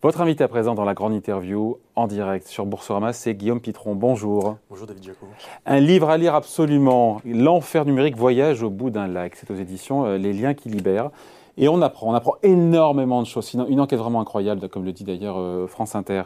Votre 0.00 0.20
invité 0.20 0.44
à 0.44 0.48
présent 0.48 0.76
dans 0.76 0.84
la 0.84 0.94
grande 0.94 1.12
interview 1.12 1.76
en 1.96 2.06
direct 2.06 2.46
sur 2.46 2.66
Boursorama, 2.66 3.12
c'est 3.12 3.34
Guillaume 3.34 3.60
Pitron. 3.60 3.96
Bonjour. 3.96 4.56
Bonjour 4.70 4.86
David 4.86 5.02
Jacob. 5.02 5.28
Un 5.66 5.80
livre 5.80 6.08
à 6.08 6.16
lire 6.16 6.36
absolument. 6.36 7.20
L'enfer 7.24 7.84
numérique 7.84 8.16
voyage 8.16 8.62
au 8.62 8.70
bout 8.70 8.90
d'un 8.90 9.08
lac. 9.08 9.34
C'est 9.34 9.50
aux 9.50 9.56
éditions 9.56 10.04
euh, 10.04 10.16
Les 10.16 10.32
liens 10.32 10.54
qui 10.54 10.68
libèrent. 10.68 11.10
Et 11.56 11.68
on 11.68 11.82
apprend, 11.82 12.12
on 12.12 12.14
apprend 12.14 12.36
énormément 12.44 13.20
de 13.22 13.26
choses. 13.26 13.52
Une 13.68 13.80
enquête 13.80 13.98
vraiment 13.98 14.20
incroyable, 14.20 14.68
comme 14.68 14.84
le 14.84 14.92
dit 14.92 15.02
d'ailleurs 15.02 15.36
euh, 15.36 15.66
France 15.66 15.96
Inter. 15.96 16.22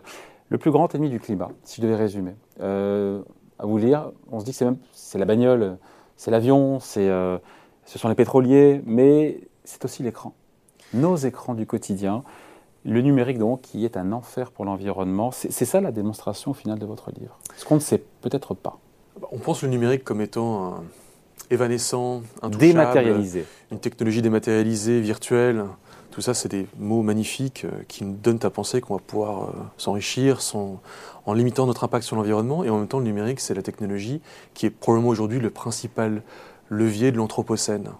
Le 0.51 0.59
plus 0.59 0.71
grand 0.71 0.95
ennemi 0.95 1.09
du 1.09 1.19
climat, 1.19 1.49
si 1.65 1.81
je 1.81 1.87
devais 1.87 1.97
résumer. 1.97 2.35
Euh, 2.61 3.23
à 3.59 3.65
vous 3.65 3.79
lire, 3.79 4.11
on 4.31 4.41
se 4.41 4.45
dit 4.45 4.51
que 4.51 4.59
c'est 4.59 4.67
même 4.67 4.77
c'est 4.93 5.19
la 5.19 5.25
bagnole, 5.25 5.79
c'est 6.17 6.31
l'avion, 6.31 6.79
c'est 6.79 7.09
ce 7.09 7.99
sont 7.99 8.11
les 8.11 8.15
pétroliers, 8.15 8.83
mais 8.85 9.41
c'est 9.65 9.83
aussi 9.87 10.03
l'écran. 10.03 10.35
Nos 10.93 11.17
écrans 11.17 11.55
du 11.55 11.65
quotidien. 11.65 12.23
Le 12.85 13.01
numérique, 13.01 13.39
donc, 13.39 13.63
qui 13.63 13.85
est 13.85 13.97
un 13.97 14.13
enfer 14.13 14.51
pour 14.51 14.65
l'environnement, 14.65 15.31
c'est 15.31 15.65
ça 15.65 15.81
la 15.81 15.93
démonstration 15.93 16.51
au 16.51 16.55
final 16.55 16.79
de 16.79 16.87
votre 16.87 17.11
livre? 17.13 17.39
Ce 17.57 17.65
qu'on 17.65 17.77
ne 17.77 17.81
sait 17.81 18.03
peut-être 18.21 18.55
pas. 18.55 18.79
On 19.31 19.39
pense 19.39 19.63
le 19.63 19.69
numérique 19.69 20.03
comme 20.05 20.21
étant 20.21 20.83
évanescent, 21.51 22.23
dématérialisé. 22.59 23.45
une 23.71 23.79
technologie 23.79 24.23
dématérialisée, 24.23 25.01
virtuelle. 25.01 25.65
Tout 26.11 26.21
ça, 26.21 26.35
c'est 26.35 26.49
des 26.49 26.67
mots 26.79 27.03
magnifiques 27.03 27.65
euh, 27.65 27.71
qui 27.89 28.05
nous 28.05 28.15
donnent 28.15 28.41
à 28.43 28.51
penser 28.51 28.83
qu'on 28.83 28.97
va 28.97 29.01
pouvoir 29.01 29.45
euh, 29.45 29.53
s'enrichir 29.79 30.41
en 31.25 31.33
limitant 31.33 31.67
notre 31.67 31.85
impact 31.85 32.05
sur 32.05 32.17
l'environnement. 32.17 32.65
Et 32.65 32.71
en 32.71 32.79
même 32.79 32.89
temps, 32.89 32.99
le 32.99 33.05
numérique, 33.05 33.41
c'est 33.41 33.55
la 33.55 33.63
technologie 33.63 34.21
qui 34.53 34.67
est 34.67 34.71
probablement 34.71 35.09
aujourd'hui 35.09 35.41
le 35.41 35.49
principal 35.49 36.23
levier 36.69 37.13
de 37.13 37.17
l'anthropocène. 37.17 37.93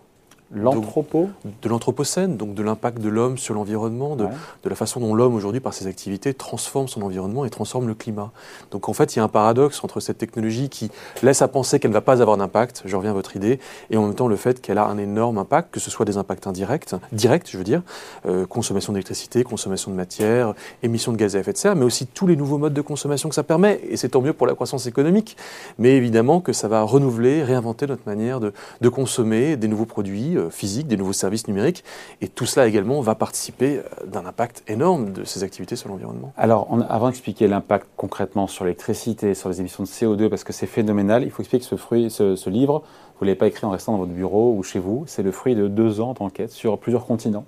L'anthropo. 0.55 1.31
De 1.63 1.69
l'anthropocène, 1.69 2.37
donc 2.37 2.55
de 2.55 2.63
l'impact 2.63 2.99
de 2.99 3.09
l'homme 3.09 3.39
sur 3.39 3.55
l'environnement, 3.55 4.17
de, 4.17 4.27
la 4.65 4.75
façon 4.75 5.01
dont 5.01 5.15
l'homme 5.15 5.35
aujourd'hui, 5.35 5.61
par 5.61 5.73
ses 5.73 5.87
activités, 5.87 6.35
transforme 6.35 6.89
son 6.89 7.03
environnement 7.03 7.45
et 7.45 7.51
transforme 7.51 7.89
le 7.89 7.95
climat. 7.95 8.31
Donc 8.71 8.89
en 8.89 8.93
fait, 8.93 9.15
il 9.15 9.19
y 9.19 9.21
a 9.21 9.25
un 9.25 9.29
paradoxe 9.29 9.83
entre 9.83 10.01
cette 10.01 10.19
technologie 10.19 10.69
qui 10.69 10.91
laisse 11.23 11.41
à 11.41 11.49
penser 11.49 11.81
qu'elle 11.81 11.91
ne 11.91 11.95
va 11.95 12.03
pas 12.03 12.21
avoir 12.21 12.37
d'impact, 12.37 12.83
je 12.85 12.95
reviens 12.97 13.13
à 13.13 13.15
votre 13.15 13.35
idée, 13.37 13.61
et 13.91 13.97
en 13.97 14.03
même 14.03 14.15
temps 14.15 14.29
le 14.29 14.37
fait 14.37 14.61
qu'elle 14.61 14.79
a 14.79 14.85
un 14.85 14.99
énorme 14.99 15.39
impact, 15.39 15.73
que 15.73 15.81
ce 15.81 15.91
soit 15.91 16.05
des 16.05 16.19
impacts 16.19 16.47
indirects, 16.47 16.95
directs, 17.13 17.49
je 17.51 17.57
veux 17.57 17.65
dire, 17.65 17.83
euh, 18.27 18.47
consommation 18.47 18.93
d'électricité, 18.93 19.45
consommation 19.45 19.91
de 19.91 19.97
matière, 19.97 20.55
émissions 20.83 21.13
de 21.13 21.17
gaz 21.17 21.35
à 21.35 21.39
effet 21.39 21.53
de 21.53 21.59
serre, 21.59 21.77
mais 21.77 21.85
aussi 21.85 22.07
tous 22.07 22.27
les 22.27 22.37
nouveaux 22.37 22.59
modes 22.59 22.75
de 22.75 22.83
consommation 22.83 23.29
que 23.29 23.35
ça 23.35 23.43
permet, 23.43 23.81
et 23.89 23.97
c'est 23.97 24.11
tant 24.11 24.21
mieux 24.21 24.35
pour 24.35 24.47
la 24.47 24.55
croissance 24.55 24.87
économique, 24.87 25.37
mais 25.79 25.97
évidemment 25.97 26.41
que 26.41 26.53
ça 26.53 26.69
va 26.69 26.83
renouveler, 26.83 27.43
réinventer 27.43 27.87
notre 27.87 28.03
manière 28.07 28.41
de, 28.41 28.53
de 28.81 28.89
consommer 28.91 29.57
des 29.57 29.69
nouveaux 29.69 29.87
produits 29.87 30.37
euh, 30.43 30.51
physiques, 30.51 30.87
des 30.87 30.97
nouveaux 30.97 31.13
services 31.13 31.49
numériques. 31.49 31.85
Et 32.21 32.29
tout 32.29 32.47
cela 32.47 32.67
également 32.67 33.01
va 33.01 33.15
participer 33.15 33.79
euh, 33.79 34.07
d'un 34.07 34.27
impact 34.27 34.63
énorme 34.69 35.13
de 35.13 35.25
ces 35.25 35.43
activités 35.43 35.77
sur 35.77 35.89
l'environnement. 35.89 36.33
Alors, 36.37 36.69
avant 36.89 37.09
d'expliquer 37.09 37.49
l'impact 37.49 37.87
concrètement 37.97 38.47
sur 38.47 38.65
l'électricité, 38.65 39.35
sur 39.35 39.49
les 39.49 39.61
émissions 39.61 39.83
de 39.83 39.89
CO2, 39.89 40.29
parce 40.29 40.45
que 40.45 40.53
c'est 40.53 40.67
phénoménal, 40.67 41.23
il 41.23 41.31
faut 41.31 41.43
expliquer 41.43 41.65
que 41.65 41.69
ce, 41.69 41.77
fruit, 41.77 42.11
ce, 42.11 42.51
livre, 42.51 42.83
vous 43.19 43.25
ne 43.25 43.27
l'avez 43.27 43.39
pas 43.39 43.47
écrit 43.47 43.67
en 43.67 43.71
restant 43.71 43.93
dans 43.93 43.99
votre 43.99 44.13
bureau 44.13 44.55
ou 44.57 44.63
chez 44.63 44.79
vous, 44.79 45.05
c'est 45.07 45.23
le 45.23 45.33
fruit 45.33 45.55
de 45.55 45.69
deux 45.69 46.01
ans 46.01 46.15
d'enquête 46.15 46.51
sur 46.51 46.79
plusieurs 46.79 47.07
continents. 47.07 47.45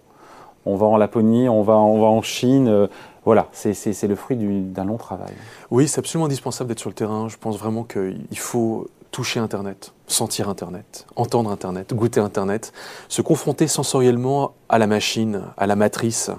On 0.67 0.77
va 0.77 0.87
en 0.87 0.97
Laponie, 0.97 1.49
on 1.49 1.63
va, 1.63 1.77
on 1.77 2.01
va 2.01 2.07
en 2.07 2.23
Chine. 2.23 2.69
Euh, 2.69 2.87
voilà, 3.25 3.49
c'est 3.53 4.07
le 4.07 4.15
fruit 4.17 4.37
d'un 4.37 4.85
long 4.85 4.97
travail. 4.97 5.33
Oui, 5.71 5.89
c'est 5.89 5.99
absolument 5.99 6.27
indispensable 6.27 6.69
d'être 6.69 6.81
sur 6.81 6.91
le 6.91 6.95
terrain. 6.95 7.29
Je 7.29 7.37
pense 7.39 7.59
vraiment 7.59 7.83
qu'il 7.85 8.39
faut 8.39 8.87
toucher 9.15 9.39
Internet, 9.39 9.93
sentir 10.09 10.49
Internet, 10.49 11.07
entendre 11.15 11.53
Internet, 11.53 11.95
goûter 11.95 12.19
Internet, 12.19 12.73
se 13.09 13.23
confronter 13.23 13.69
sensoriellement 13.69 14.55
à 14.69 14.77
la 14.77 14.89
machine, 14.89 15.43
à 15.57 15.69
la 15.69 15.77
matrice, 15.77 16.33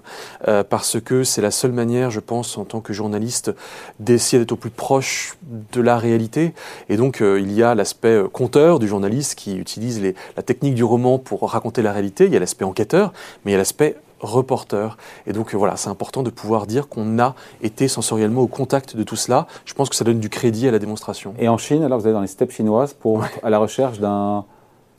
euh, 0.49 0.61
parce 0.61 0.99
que 0.99 1.23
c'est 1.23 1.41
la 1.41 1.51
seule 1.51 1.71
manière, 1.71 2.11
je 2.11 2.19
pense, 2.19 2.57
en 2.57 2.65
tant 2.65 2.81
que 2.81 2.91
journaliste, 2.91 3.53
d'essayer 4.01 4.39
d'être 4.39 4.51
au 4.51 4.57
plus 4.57 4.71
proche 4.71 5.37
de 5.71 5.79
la 5.79 5.97
réalité. 5.97 6.53
Et 6.89 6.97
donc, 6.97 7.21
euh, 7.21 7.39
il 7.39 7.53
y 7.53 7.63
a 7.63 7.75
l'aspect 7.75 8.09
euh, 8.09 8.27
conteur 8.27 8.79
du 8.79 8.89
journaliste 8.89 9.35
qui 9.35 9.55
utilise 9.55 10.01
la 10.35 10.43
technique 10.43 10.75
du 10.75 10.83
roman 10.83 11.17
pour 11.17 11.49
raconter 11.49 11.81
la 11.81 11.93
réalité, 11.93 12.25
il 12.25 12.33
y 12.33 12.35
a 12.35 12.41
l'aspect 12.41 12.65
enquêteur, 12.65 13.13
mais 13.45 13.51
il 13.51 13.53
y 13.53 13.55
a 13.55 13.59
l'aspect 13.59 13.95
reporter. 14.19 14.97
Et 15.27 15.33
donc 15.33 15.53
voilà, 15.53 15.77
c'est 15.77 15.89
important 15.89 16.23
de 16.23 16.29
pouvoir 16.29 16.67
dire 16.67 16.87
qu'on 16.87 17.19
a 17.19 17.35
été 17.61 17.87
sensoriellement 17.87 18.41
au 18.41 18.47
contact 18.47 18.95
de 18.95 19.03
tout 19.03 19.15
cela. 19.15 19.47
Je 19.65 19.73
pense 19.73 19.89
que 19.89 19.95
ça 19.95 20.03
donne 20.03 20.19
du 20.19 20.29
crédit 20.29 20.67
à 20.67 20.71
la 20.71 20.79
démonstration. 20.79 21.33
Et 21.39 21.47
en 21.47 21.57
Chine, 21.57 21.83
alors 21.83 21.99
vous 21.99 22.05
allez 22.05 22.13
dans 22.13 22.21
les 22.21 22.27
steppes 22.27 22.51
chinoises 22.51 22.93
pour 22.93 23.23
à 23.43 23.49
la 23.49 23.57
recherche 23.57 23.99
d'un 23.99 24.45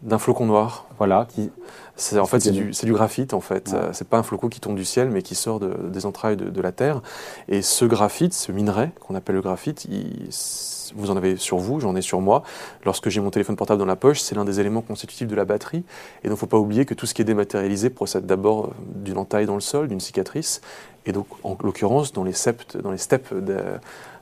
d'un 0.03 0.19
flocon 0.19 0.47
noir. 0.47 0.87
Voilà, 0.99 1.27
qui 1.29 1.51
c'est 1.95 2.19
en 2.19 2.27
fait 2.27 2.41
c'est 2.41 2.53
du, 2.53 2.71
du, 2.71 2.93
graphite 2.93 3.34
en 3.34 3.41
fait. 3.41 3.75
C'est 3.93 4.09
pas 4.09 4.19
un 4.19 4.23
flocon 4.23 4.49
qui 4.49 4.61
tombe 4.61 4.77
du 4.77 4.84
ciel, 4.84 5.11
mais 5.11 5.23
qui 5.23 5.34
sort 5.34 5.61
de, 5.61 5.75
des 5.89 6.07
entrailles 6.07 6.37
de, 6.37 6.49
de, 6.49 6.61
la 6.62 6.73
terre. 6.73 7.03
Et 7.49 7.62
ce 7.62 7.84
graphite, 7.84 8.33
ce 8.33 8.53
minerai 8.53 8.91
qu'on 9.01 9.15
appelle 9.15 9.34
le 9.34 9.43
graphite, 9.43 9.87
il, 9.87 10.31
vous 10.95 11.11
en 11.11 11.17
avez 11.17 11.37
sur 11.37 11.59
vous, 11.59 11.81
j'en 11.81 11.97
ai 11.97 12.03
sur 12.03 12.21
moi. 12.21 12.43
Lorsque 12.84 13.09
j'ai 13.09 13.21
mon 13.21 13.31
téléphone 13.31 13.57
portable 13.57 13.79
dans 13.79 13.87
la 13.87 13.97
poche, 13.97 14.21
c'est 14.21 14.34
l'un 14.34 14.45
des 14.45 14.61
éléments 14.61 14.83
constitutifs 14.83 15.27
de 15.27 15.34
la 15.34 15.45
batterie. 15.45 15.79
Et 15.79 15.81
donc, 15.81 15.84
il 16.25 16.31
ne 16.31 16.37
faut 16.37 16.47
pas 16.47 16.59
oublier 16.59 16.84
que 16.84 16.95
tout 16.95 17.07
ce 17.07 17.15
qui 17.15 17.23
est 17.23 17.27
dématérialisé 17.27 17.91
procède 17.91 18.27
d'abord 18.27 18.73
d'une 18.95 19.19
entaille 19.19 19.47
dans 19.47 19.55
le 19.55 19.61
sol, 19.61 19.89
d'une 19.89 20.01
cicatrice. 20.01 20.61
Et 21.07 21.13
donc, 21.13 21.27
en 21.45 21.57
l'occurrence, 21.63 22.13
dans 22.13 22.25
les, 22.25 22.34
dans 22.83 22.91
les 22.91 22.99
steppes 22.99 23.33
de, 23.33 23.59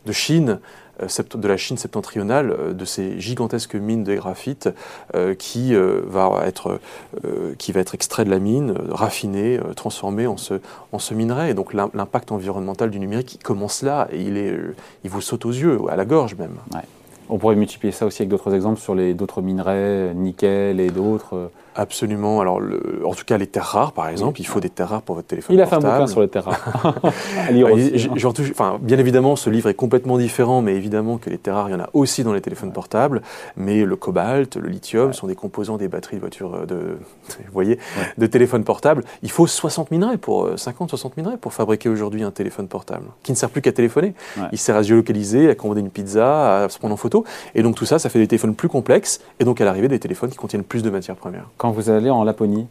de 0.05 0.13
Chine, 0.13 0.51
euh, 0.51 0.59
de 1.01 1.49
la 1.49 1.57
Chine 1.57 1.77
septentrionale, 1.77 2.51
euh, 2.51 2.73
de 2.73 2.85
ces 2.85 3.21
gigantesques 3.21 3.75
mines 3.75 4.05
de 4.05 4.15
graphite 4.15 4.69
euh, 5.15 5.35
qui, 5.35 5.75
va 5.75 6.43
être, 6.47 6.81
qui 7.59 7.73
va 7.73 7.81
être 7.81 7.95
extrait 7.95 8.25
de 8.25 8.31
la 8.31 8.39
mine, 8.39 8.75
raffiné, 8.91 9.59
transformé 9.77 10.27
en 10.27 10.37
ce, 10.37 10.55
en 10.93 10.99
minerai. 11.15 11.51
Et 11.51 11.55
donc 11.55 11.75
l'impact 11.75 12.33
environnemental 12.33 12.91
du 12.91 12.99
numérique 12.99 13.41
commence 13.43 13.83
là 13.83 14.09
et 14.13 14.21
il, 14.21 14.37
est, 14.37 14.55
il 15.05 15.11
vous 15.11 15.21
saute 15.21 15.45
aux 15.47 15.53
yeux, 15.53 15.79
à 15.89 15.97
la 15.97 16.05
gorge 16.05 16.35
même. 16.37 16.57
On 17.29 17.39
pourrait 17.39 17.57
multiplier 17.57 17.93
ça 17.93 18.07
aussi 18.07 18.23
avec 18.23 18.29
d'autres 18.29 18.55
exemples 18.55 18.81
sur 18.81 18.95
les 18.95 19.15
d'autres 19.15 19.43
minerais, 19.43 20.13
nickel 20.15 20.81
et 20.81 20.91
d'autres. 20.91 21.51
Absolument. 21.77 22.41
Alors, 22.41 22.61
le, 22.61 23.03
en 23.05 23.15
tout 23.15 23.25
cas, 23.25 23.37
les 23.37 23.47
terres 23.47 23.65
rares, 23.65 23.93
par 23.93 24.09
exemple, 24.09 24.41
il 24.41 24.45
faut 24.45 24.61
des 24.61 24.69
terres 24.69 24.91
rares 24.91 25.03
pour 25.03 25.17
votre 25.17 25.27
téléphone. 25.27 25.57
Il 25.57 25.61
a 25.61 25.67
fait 25.67 25.75
un 25.75 25.81
bouquin 25.81 26.07
sur 26.07 26.21
les 26.21 26.29
terres 26.29 26.45
rares. 26.45 26.95
enfin, 28.53 28.79
bien 28.81 28.99
évidemment, 28.99 29.35
ce 29.35 29.51
livre 29.51 29.69
est 29.69 29.75
complètement 29.75 30.17
différent, 30.17 30.63
mais 30.63 30.75
évidemment 30.75 31.19
que 31.19 31.31
les 31.31 31.39
terres 31.39 31.55
rares, 31.55 31.69
il 31.69 31.73
y 31.73 31.75
en 31.75 31.81
a 31.81 31.91
aussi 31.93 32.23
dans 32.23 32.33
les 32.33 32.41
téléphones 32.41 32.73
portables. 32.73 33.23
Mais 33.57 33.85
le 33.85 33.97
cobalt, 33.97 34.57
le 34.57 34.69
lithium 34.69 35.13
sont 35.13 35.27
des 35.27 35.35
composants 35.35 35.77
des 35.77 35.89
batteries 35.89 36.17
de 36.17 36.21
voitures, 36.21 36.55
euh, 36.55 36.67
de, 36.67 36.77
vous 37.29 37.53
voyez, 37.53 37.79
de 38.19 38.27
téléphones 38.27 38.65
portables. 38.65 39.03
Il 39.23 39.31
faut 39.31 39.47
60 39.47 39.91
minerais 39.91 40.19
pour 40.19 40.51
50, 40.57 40.91
60 40.91 41.17
minerais 41.17 41.39
pour 41.39 41.53
fabriquer 41.53 41.89
aujourd'hui 41.89 42.23
un 42.23 42.31
téléphone 42.31 42.69
portable, 42.69 43.07
qui 43.25 43.33
ne 43.33 43.37
sert 43.37 43.51
plus 43.51 43.63
qu'à 43.63 43.73
téléphoner. 43.73 44.15
Il 44.53 44.59
sert 44.59 44.77
à 44.77 44.83
géolocaliser, 44.83 45.51
à 45.51 45.55
commander 45.55 45.81
une 45.81 45.91
pizza, 45.91 46.65
à 46.65 46.69
se 46.69 46.79
prendre 46.79 46.95
en 46.95 46.97
photo. 46.97 47.25
Et 47.55 47.63
donc 47.63 47.75
tout 47.75 47.85
ça, 47.85 47.99
ça 47.99 48.09
fait 48.09 48.21
des 48.21 48.29
téléphones 48.29 48.55
plus 48.55 48.69
complexes, 48.69 49.21
et 49.41 49.45
donc 49.45 49.61
à 49.61 49.65
l'arrivée 49.65 49.89
des 49.89 49.99
téléphones 49.99 50.31
qui 50.31 50.37
contiennent 50.37 50.63
plus 50.63 50.83
de 50.83 50.91
matières 50.91 51.17
premières 51.17 51.49
quand 51.65 51.71
vous 51.71 51.89
allez 51.89 52.11
en 52.11 52.25
Laponie, 52.25 52.67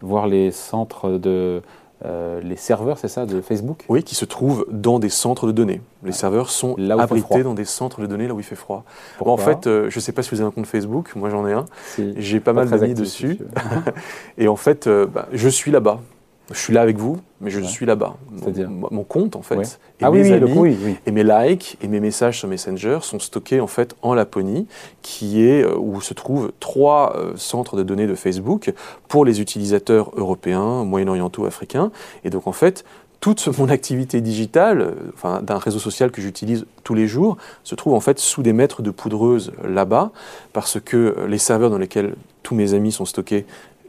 voir 0.00 0.28
les 0.28 0.52
centres 0.52 1.18
de. 1.18 1.62
Euh, 2.04 2.40
les 2.42 2.54
serveurs, 2.54 2.96
c'est 2.96 3.08
ça, 3.08 3.26
de 3.26 3.40
Facebook? 3.40 3.84
Oui, 3.88 4.04
qui 4.04 4.14
se 4.14 4.24
trouvent 4.24 4.64
dans 4.70 5.00
des 5.00 5.08
centres 5.08 5.48
de 5.48 5.52
données. 5.52 5.80
Les 6.04 6.12
serveurs 6.12 6.48
sont 6.48 6.76
là 6.78 6.94
abrités 6.96 7.42
dans 7.42 7.54
des 7.54 7.64
centres 7.64 8.00
de 8.00 8.06
données 8.06 8.28
là 8.28 8.34
où 8.34 8.38
il 8.38 8.44
fait 8.44 8.54
froid. 8.54 8.84
en 9.18 9.36
fait, 9.36 9.66
euh, 9.66 9.90
je 9.90 9.98
ne 9.98 10.00
sais 10.00 10.12
pas 10.12 10.22
si 10.22 10.30
vous 10.30 10.40
avez 10.40 10.46
un 10.46 10.52
compte 10.52 10.66
Facebook, 10.66 11.10
moi 11.16 11.28
j'en 11.28 11.44
ai 11.44 11.52
un. 11.52 11.64
J'ai 12.16 12.38
pas, 12.38 12.52
mal 12.52 12.70
d'amis 12.70 12.94
dessus. 12.94 13.36
et 14.38 14.46
en 14.46 14.54
fait, 14.54 14.86
euh, 14.86 15.06
bah, 15.06 15.26
je 15.32 15.48
suis 15.48 15.72
là-bas 15.72 15.98
je 16.50 16.58
suis 16.58 16.72
là 16.72 16.82
avec 16.82 16.98
vous, 16.98 17.18
mais 17.40 17.50
je 17.50 17.60
suis 17.60 17.86
là-bas. 17.86 18.16
Mon, 18.30 18.88
mon, 18.90 19.04
compte, 19.04 19.36
en 19.36 19.42
fait, 19.42 19.78
et 20.00 20.04
ah 20.04 20.10
mes 20.10 20.32
amis, 20.32 20.96
et 21.06 21.10
mes 21.12 21.22
likes 21.22 21.78
et 21.80 21.86
mes 21.86 22.00
messages 22.00 22.38
sur 22.38 22.48
Messenger 22.48 22.98
sont 23.02 23.20
stockés 23.20 23.60
en 23.60 23.68
fait 23.68 23.94
en 24.02 24.14
Laponie, 24.14 24.66
qui 25.02 25.44
est 25.44 25.62
euh, 25.62 25.76
où 25.76 26.00
se 26.00 26.12
trouvent 26.12 26.50
trois 26.58 27.16
euh, 27.16 27.32
centres 27.36 27.76
de 27.76 27.84
données 27.84 28.08
de 28.08 28.16
Facebook 28.16 28.72
pour 29.06 29.24
les 29.24 29.40
utilisateurs 29.40 30.10
européens, 30.16 30.84
moyen-orientaux, 30.84 31.46
africains. 31.46 31.92
Et 32.24 32.30
donc 32.30 32.48
en 32.48 32.52
fait, 32.52 32.84
toute 33.20 33.46
mon 33.58 33.68
activité 33.70 34.20
digitale, 34.20 34.80
euh, 34.80 34.92
enfin, 35.14 35.42
d'un 35.42 35.58
réseau 35.58 35.78
social 35.78 36.10
que 36.10 36.20
j'utilise 36.20 36.66
tous 36.82 36.94
les 36.94 37.06
jours, 37.06 37.36
se 37.62 37.76
trouve 37.76 37.94
en 37.94 38.00
fait 38.00 38.18
sous 38.18 38.42
des 38.42 38.52
mètres 38.52 38.82
de 38.82 38.90
poudreuse 38.90 39.52
là-bas, 39.62 40.10
parce 40.52 40.80
que 40.80 41.14
les 41.28 41.38
serveurs 41.38 41.70
dans 41.70 41.78
lesquels 41.78 42.14
tous 42.42 42.56
mes 42.56 42.74
amis 42.74 42.90
sont 42.90 43.04
stockés 43.04 43.46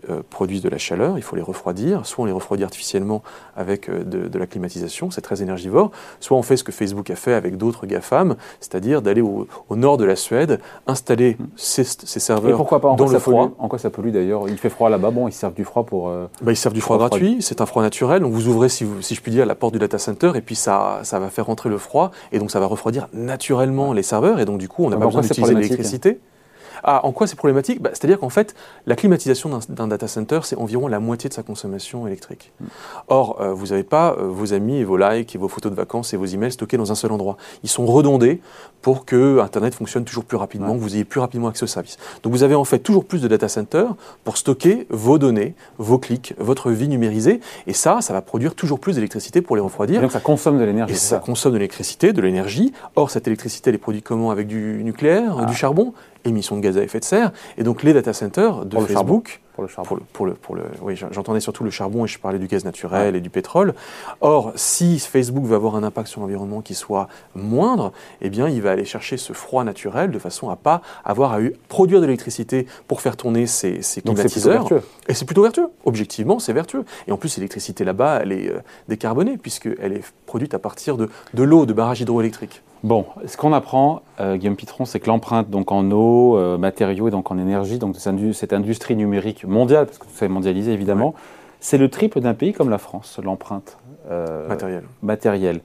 euh, 0.09 0.21
produisent 0.29 0.61
de 0.61 0.69
la 0.69 0.77
chaleur, 0.77 1.17
il 1.17 1.21
faut 1.21 1.35
les 1.35 1.41
refroidir. 1.41 2.05
Soit 2.05 2.23
on 2.23 2.25
les 2.25 2.31
refroidit 2.31 2.63
artificiellement 2.63 3.21
avec 3.55 3.89
euh, 3.89 4.03
de, 4.03 4.39
la 4.39 4.47
climatisation, 4.47 5.11
c'est 5.11 5.21
très 5.21 5.41
énergivore. 5.41 5.91
Soit 6.19 6.37
on 6.37 6.41
fait 6.41 6.57
ce 6.57 6.63
que 6.63 6.71
Facebook 6.71 7.09
a 7.09 7.15
fait 7.15 7.33
avec 7.33 7.57
d'autres 7.57 7.85
GAFAM, 7.85 8.35
c'est-à-dire 8.59 9.01
d'aller 9.01 9.21
au, 9.21 9.47
nord 9.71 9.97
de 9.97 10.05
la 10.05 10.15
Suède, 10.15 10.59
installer 10.87 11.37
ces, 11.55 11.83
serveurs 11.83 12.57
pourquoi 12.57 12.79
pas 12.79 12.89
en 12.89 12.95
dans 12.95 13.07
le 13.07 13.19
froid. 13.19 13.51
En 13.59 13.67
quoi 13.67 13.79
ça 13.79 13.89
pollue 13.89 14.09
d'ailleurs? 14.09 14.49
Il 14.49 14.57
fait 14.57 14.69
froid 14.69 14.89
là-bas, 14.89 15.11
bon, 15.11 15.27
ils 15.27 15.33
servent 15.33 15.53
du 15.53 15.65
froid 15.65 15.85
pour. 15.85 16.09
Euh, 16.09 16.27
bah, 16.41 16.51
ils 16.51 16.57
servent 16.57 16.75
du 16.75 16.81
froid 16.81 16.97
gratuit, 16.97 17.37
c'est 17.41 17.61
un 17.61 17.65
froid 17.65 17.83
naturel. 17.83 18.21
Donc 18.21 18.33
vous 18.33 18.47
ouvrez, 18.47 18.69
si, 18.69 18.85
si, 19.01 19.15
je 19.15 19.21
puis 19.21 19.31
dire, 19.31 19.45
la 19.45 19.55
porte 19.55 19.73
du 19.73 19.79
data 19.79 19.97
center 19.97 20.31
et 20.35 20.41
puis 20.41 20.55
ça, 20.55 20.99
ça 21.03 21.19
va 21.19 21.29
faire 21.29 21.45
rentrer 21.45 21.69
le 21.69 21.77
froid 21.77 22.11
et 22.31 22.39
donc 22.39 22.51
ça 22.51 22.59
va 22.59 22.65
refroidir 22.65 23.07
naturellement 23.13 23.93
les 23.93 24.03
serveurs 24.03 24.39
et 24.39 24.45
donc 24.45 24.57
du 24.57 24.67
coup 24.67 24.85
on 24.85 24.89
n'a 24.89 24.97
pas 24.97 25.05
besoin 25.05 25.21
d'utiliser 25.21 25.53
l'électricité. 25.53 26.19
Ah, 26.83 27.05
en 27.05 27.11
quoi 27.11 27.27
c'est 27.27 27.35
problématique 27.35 27.81
bah, 27.81 27.91
C'est-à-dire 27.93 28.19
qu'en 28.19 28.29
fait, 28.29 28.55
la 28.85 28.95
climatisation 28.95 29.59
d'un 29.69 29.87
data 29.87 30.07
center, 30.07 30.39
c'est 30.43 30.57
environ 30.57 30.87
la 30.87 30.99
moitié 30.99 31.29
de 31.29 31.33
sa 31.33 31.43
consommation 31.43 32.07
électrique. 32.07 32.51
Mm. 32.59 32.65
Or, 33.07 33.37
euh, 33.41 33.53
vous 33.53 33.67
n'avez 33.67 33.83
pas 33.83 34.15
euh, 34.17 34.27
vos 34.27 34.53
amis 34.53 34.77
et 34.77 34.83
vos 34.83 34.97
likes 34.97 35.35
et 35.35 35.37
vos 35.37 35.47
photos 35.47 35.71
de 35.71 35.77
vacances 35.77 36.13
et 36.13 36.17
vos 36.17 36.25
emails 36.25 36.51
stockés 36.51 36.77
dans 36.77 36.91
un 36.91 36.95
seul 36.95 37.11
endroit. 37.11 37.37
Ils 37.63 37.69
sont 37.69 37.85
redondés 37.85 38.41
pour 38.81 39.05
que 39.05 39.39
Internet 39.39 39.75
fonctionne 39.75 40.05
toujours 40.05 40.25
plus 40.25 40.37
rapidement, 40.37 40.73
que 40.73 40.79
vous 40.79 40.95
ayez 40.95 41.05
plus 41.05 41.19
rapidement 41.19 41.47
accès 41.47 41.63
au 41.63 41.67
service. 41.67 41.97
Donc 42.23 42.33
vous 42.33 42.43
avez 42.43 42.55
en 42.55 42.65
fait 42.65 42.79
toujours 42.79 43.05
plus 43.05 43.21
de 43.21 43.27
data 43.27 43.47
centers 43.47 43.93
pour 44.23 44.37
stocker 44.37 44.87
vos 44.89 45.19
données, 45.19 45.55
vos 45.77 45.99
clics, 45.99 46.33
votre 46.39 46.71
vie 46.71 46.87
numérisée. 46.87 47.41
Et 47.67 47.73
ça, 47.73 48.01
ça 48.01 48.13
va 48.13 48.21
produire 48.21 48.55
toujours 48.55 48.79
plus 48.79 48.95
d'électricité 48.95 49.41
pour 49.41 49.55
les 49.55 49.61
refroidir. 49.61 49.99
Et 49.99 50.01
donc 50.01 50.11
ça 50.11 50.19
consomme 50.19 50.59
de 50.59 50.63
l'énergie. 50.63 50.93
Et 50.93 50.97
ça, 50.97 51.19
consomme 51.19 51.53
de 51.53 51.57
l'électricité, 51.57 52.13
de 52.13 52.21
l'énergie. 52.21 52.73
Or, 52.95 53.11
cette 53.11 53.27
électricité, 53.27 53.69
elle 53.69 53.75
est 53.75 53.79
produite 53.79 54.03
comment? 54.03 54.31
Avec 54.31 54.47
du 54.47 54.81
nucléaire, 54.83 55.35
du 55.37 55.43
ah. 55.47 55.53
charbon? 55.53 55.93
Émissions 56.25 56.55
de 56.57 56.61
gaz 56.61 56.77
à 56.77 56.83
effet 56.83 56.99
de 56.99 57.05
serre. 57.05 57.31
Et 57.57 57.63
donc 57.63 57.83
les 57.83 57.93
data 57.93 58.13
centers 58.13 58.65
de 58.65 58.79
Facebook, 58.79 59.41
pour 59.53 59.63
le 59.63 59.69
charbon. 59.69 59.99
Pour 60.13 60.25
le, 60.25 60.33
pour 60.33 60.55
le, 60.55 60.63
oui, 60.81 60.95
j'entendais 61.11 61.39
surtout 61.39 61.63
le 61.63 61.71
charbon 61.71 62.05
et 62.05 62.07
je 62.07 62.19
parlais 62.19 62.39
du 62.39 62.47
gaz 62.47 62.63
naturel 62.65 63.15
et 63.15 63.21
du 63.21 63.29
pétrole. 63.29 63.73
Or, 64.21 64.53
si 64.55 64.99
Facebook 64.99 65.43
veut 65.45 65.55
avoir 65.55 65.75
un 65.75 65.83
impact 65.83 66.07
sur 66.07 66.21
l'environnement 66.21 66.61
qui 66.61 66.73
soit 66.73 67.07
moindre, 67.35 67.91
eh 68.21 68.29
bien, 68.29 68.47
il 68.47 68.61
va 68.61 68.71
aller 68.71 68.85
chercher 68.85 69.17
ce 69.17 69.33
froid 69.33 69.63
naturel 69.63 70.11
de 70.11 70.19
façon 70.19 70.49
à 70.49 70.55
pas 70.55 70.81
avoir 71.03 71.33
à 71.33 71.39
produire 71.67 71.99
de 71.99 72.05
l'électricité 72.05 72.65
pour 72.87 73.01
faire 73.01 73.17
tourner 73.17 73.45
ses, 73.45 73.81
ses 73.81 74.01
climatiseurs. 74.01 74.67
Et 75.07 75.13
c'est 75.13 75.25
plutôt 75.25 75.43
vertueux. 75.43 75.69
Objectivement, 75.85 76.39
c'est 76.39 76.53
vertueux. 76.53 76.85
Et 77.07 77.11
en 77.11 77.17
plus, 77.17 77.35
l'électricité 77.37 77.83
là-bas, 77.83 78.19
elle 78.21 78.31
est 78.31 78.49
euh, 78.49 78.59
décarbonée 78.87 79.37
puisqu'elle 79.37 79.93
est 79.93 80.03
produite 80.25 80.53
à 80.53 80.59
partir 80.59 80.97
de, 80.97 81.09
de 81.33 81.43
l'eau, 81.43 81.65
de 81.65 81.73
barrages 81.73 82.01
hydroélectriques. 82.01 82.61
Bon, 82.83 83.05
ce 83.27 83.37
qu'on 83.37 83.53
apprend, 83.53 84.01
euh, 84.19 84.37
Guillaume 84.37 84.55
Pitron, 84.55 84.85
c'est 84.85 84.99
que 84.99 85.07
l'empreinte 85.07 85.49
donc 85.49 85.71
en 85.71 85.89
eau, 85.91 86.35
euh, 86.37 86.57
matériaux 86.57 87.07
et 87.07 87.11
donc 87.11 87.29
en 87.29 87.37
énergie, 87.37 87.77
donc 87.77 87.95
cette 87.95 88.53
industrie 88.53 88.95
numérique 88.95 89.45
mondiale, 89.45 89.85
parce 89.85 89.99
que 89.99 90.05
tout 90.05 90.13
ça 90.13 90.25
est 90.25 90.29
mondialisé 90.29 90.71
évidemment, 90.73 91.13
c'est 91.59 91.77
le 91.77 91.89
triple 91.89 92.21
d'un 92.21 92.33
pays 92.33 92.53
comme 92.53 92.71
la 92.71 92.79
France, 92.79 93.19
l'empreinte 93.23 93.77
euh, 94.09 94.47
matérielle. 94.47 94.83
matérielle 95.03 95.61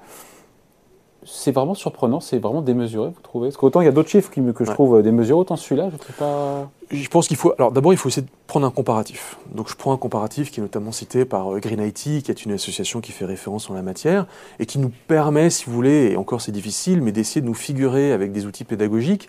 c'est 1.27 1.53
vraiment 1.53 1.75
surprenant, 1.75 2.21
c'est 2.21 2.39
vraiment 2.39 2.63
démesuré, 2.63 3.09
vous 3.09 3.23
trouvez? 3.23 3.49
Parce 3.49 3.57
qu'autant 3.57 3.81
il 3.81 3.85
y 3.85 3.89
a 3.89 3.93
d'autres 3.93 4.09
chiffres 4.09 4.31
que 4.31 4.65
je 4.65 4.71
trouve 4.71 5.03
démesurés, 5.03 5.39
autant 5.39 5.57
celui-là, 5.57 5.91
je 5.91 5.97
ne 5.97 6.01
sais 6.01 6.13
pas. 6.17 6.71
Je 6.91 7.09
pense 7.09 7.27
qu'il 7.27 7.37
faut. 7.37 7.53
Alors 7.59 7.73
d'abord, 7.73 7.93
il 7.93 7.97
faut 7.97 8.09
essayer 8.09 8.23
de 8.23 8.31
prendre 8.47 8.67
un 8.67 8.71
comparatif. 8.71 9.37
Donc 9.53 9.69
je 9.69 9.75
prends 9.75 9.93
un 9.93 9.97
comparatif 9.97 10.51
qui 10.53 10.61
est 10.61 10.63
notamment 10.63 10.93
cité 10.93 11.25
par 11.25 11.53
euh, 11.53 11.59
Green 11.59 11.81
IT, 11.81 12.23
qui 12.23 12.31
est 12.31 12.45
une 12.45 12.53
association 12.53 13.01
qui 13.01 13.13
fait 13.13 13.25
référence 13.25 13.69
en 13.69 13.75
la 13.75 13.83
matière, 13.83 14.27
et 14.61 14.67
qui 14.67 14.79
nous 14.79 14.93
permet, 15.09 15.51
si 15.51 15.67
vous 15.67 15.73
voulez, 15.73 16.13
et 16.13 16.17
encore 16.17 16.41
c'est 16.41 16.53
difficile, 16.53 17.03
mais 17.03 17.13
d'essayer 17.13 17.41
de 17.41 17.47
nous 17.47 17.55
figurer 17.55 18.13
avec 18.13 18.33
des 18.33 18.47
outils 18.47 18.65
pédagogiques 18.65 19.29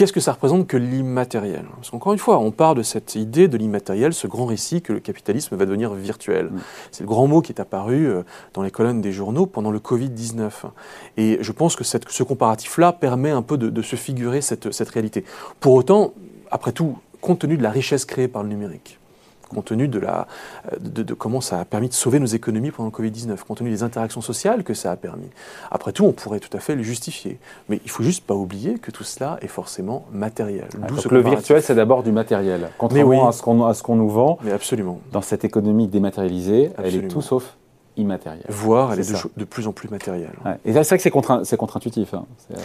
Qu'est-ce 0.00 0.14
que 0.14 0.20
ça 0.20 0.32
représente 0.32 0.66
que 0.66 0.78
l'immatériel? 0.78 1.66
Parce 1.76 1.90
qu'encore 1.90 2.14
une 2.14 2.18
fois, 2.18 2.38
on 2.38 2.52
part 2.52 2.74
de 2.74 2.82
cette 2.82 3.16
idée 3.16 3.48
de 3.48 3.58
l'immatériel, 3.58 4.14
ce 4.14 4.26
grand 4.26 4.46
récit 4.46 4.80
que 4.80 4.94
le 4.94 4.98
capitalisme 4.98 5.54
va 5.56 5.66
devenir 5.66 5.92
virtuel. 5.92 6.46
Mm. 6.46 6.60
C'est 6.90 7.02
le 7.02 7.06
grand 7.06 7.26
mot 7.26 7.42
qui 7.42 7.52
est 7.52 7.60
apparu 7.60 8.06
euh, 8.06 8.22
dans 8.54 8.62
les 8.62 8.70
colonnes 8.70 9.02
des 9.02 9.12
journaux 9.12 9.44
pendant 9.44 9.70
le 9.70 9.78
Covid-19. 9.78 10.52
Et 11.18 11.36
je 11.42 11.52
pense 11.52 11.76
que 11.76 11.84
cette, 11.84 12.08
ce 12.08 12.22
comparatif-là 12.22 12.94
permet 12.94 13.28
un 13.28 13.42
peu 13.42 13.58
de, 13.58 13.82
se 13.82 13.94
figurer 13.94 14.40
cette, 14.40 14.72
cette 14.72 14.88
réalité. 14.88 15.22
Pour 15.60 15.74
autant, 15.74 16.14
après 16.50 16.72
tout, 16.72 16.96
compte 17.20 17.40
tenu 17.40 17.58
de 17.58 17.62
la 17.62 17.70
richesse 17.70 18.06
créée 18.06 18.26
par 18.26 18.42
le 18.42 18.48
numérique, 18.48 18.99
compte 19.50 19.66
tenu 19.66 19.88
de, 19.88 19.98
la, 19.98 20.26
de, 20.80 21.14
comment 21.14 21.40
ça 21.40 21.60
a 21.60 21.64
permis 21.64 21.88
de 21.88 21.94
sauver 21.94 22.18
nos 22.18 22.26
économies 22.26 22.70
pendant 22.70 22.90
le 22.96 22.96
Covid-19, 22.96 23.36
compte 23.46 23.58
tenu 23.58 23.70
des 23.70 23.82
interactions 23.82 24.20
sociales 24.20 24.64
que 24.64 24.74
ça 24.74 24.90
a 24.90 24.96
permis. 24.96 25.28
Après 25.70 25.92
tout, 25.92 26.04
on 26.04 26.12
pourrait 26.12 26.40
tout 26.40 26.56
à 26.56 26.60
fait 26.60 26.74
le 26.74 26.82
justifier. 26.82 27.38
Mais 27.68 27.80
il 27.84 27.90
faut 27.90 28.02
juste 28.02 28.24
pas 28.24 28.34
oublier 28.34 28.78
que 28.78 28.90
tout 28.90 29.04
cela 29.04 29.38
est 29.42 29.48
forcément 29.48 30.06
matériel. 30.12 30.68
Ah, 30.82 30.86
donc 30.86 31.04
le 31.06 31.20
virtuel, 31.20 31.62
c'est 31.62 31.74
d'abord 31.74 32.02
du 32.02 32.12
matériel. 32.12 32.70
Contrairement 32.78 33.28
à 33.28 33.32
ce 33.74 33.82
qu'on 33.82 33.96
nous 33.96 34.08
vend, 34.08 34.38
Mais 34.42 34.52
absolument. 34.52 35.00
dans 35.12 35.22
cette 35.22 35.44
économie 35.44 35.88
dématérialisée, 35.88 36.70
elle 36.78 36.94
est 36.94 37.08
tout 37.08 37.22
sauf 37.22 37.56
immatérielle. 38.00 38.46
Voire, 38.48 38.92
elle 38.92 39.00
est, 39.00 39.28
de, 39.36 39.44
plus 39.44 39.66
en 39.66 39.72
plus 39.72 39.88
matérielle. 39.88 40.32
Et 40.64 40.72
c'est 40.72 40.82
vrai 40.82 40.96
que 40.96 41.02
c'est 41.02 41.10
contre, 41.10 41.42
contre-intuitif. 41.56 42.14
Hein. 42.14 42.26
Euh, 42.52 42.56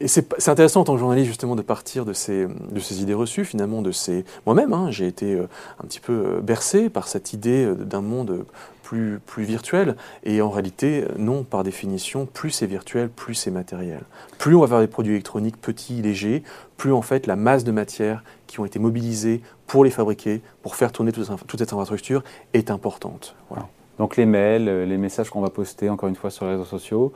et 0.00 0.08
c'est 0.08 0.48
intéressant 0.48 0.80
en 0.80 0.84
tant 0.84 0.94
que 0.94 1.00
journaliste 1.00 1.28
justement 1.28 1.56
de 1.56 1.62
partir 1.62 2.04
de 2.04 2.12
ces, 2.12 2.46
de 2.46 2.80
ces 2.80 3.02
idées 3.02 3.14
reçues, 3.14 3.44
finalement, 3.44 3.82
de 3.82 3.92
ces... 3.92 4.24
Moi-même, 4.46 4.72
hein, 4.72 4.90
j'ai 4.90 5.06
été 5.06 5.34
euh, 5.34 5.48
un 5.82 5.86
petit 5.86 6.00
peu 6.00 6.12
euh, 6.12 6.40
bercé 6.40 6.90
par 6.90 7.08
cette 7.08 7.32
idée 7.32 7.72
d'un 7.74 8.00
monde 8.00 8.44
plus, 8.82 9.18
plus 9.24 9.44
virtuel. 9.44 9.96
Et 10.24 10.42
en 10.42 10.50
réalité, 10.50 11.04
non, 11.18 11.42
par 11.42 11.64
définition, 11.64 12.26
plus 12.26 12.50
c'est 12.50 12.66
virtuel, 12.66 13.08
plus 13.08 13.34
c'est 13.34 13.50
matériel. 13.50 14.00
Plus 14.38 14.54
on 14.54 14.60
va 14.60 14.64
avoir 14.64 14.80
des 14.80 14.86
produits 14.86 15.14
électroniques 15.14 15.60
petits, 15.60 16.02
légers, 16.02 16.42
plus 16.76 16.92
en 16.92 17.02
fait 17.02 17.26
la 17.26 17.36
masse 17.36 17.64
de 17.64 17.72
matières 17.72 18.22
qui 18.46 18.60
ont 18.60 18.64
été 18.64 18.78
mobilisées 18.78 19.42
pour 19.66 19.84
les 19.84 19.90
fabriquer, 19.90 20.42
pour 20.62 20.76
faire 20.76 20.92
tourner 20.92 21.12
toute, 21.12 21.28
toute 21.46 21.58
cette 21.58 21.72
infrastructure, 21.72 22.22
est 22.52 22.70
importante. 22.70 23.34
Voilà. 23.48 23.68
Donc 23.98 24.16
les 24.16 24.26
mails, 24.26 24.68
euh, 24.68 24.86
les 24.86 24.96
messages 24.96 25.30
qu'on 25.30 25.40
va 25.40 25.50
poster, 25.50 25.88
encore 25.88 26.08
une 26.08 26.16
fois, 26.16 26.30
sur 26.30 26.44
les 26.46 26.52
réseaux 26.52 26.64
sociaux, 26.64 27.12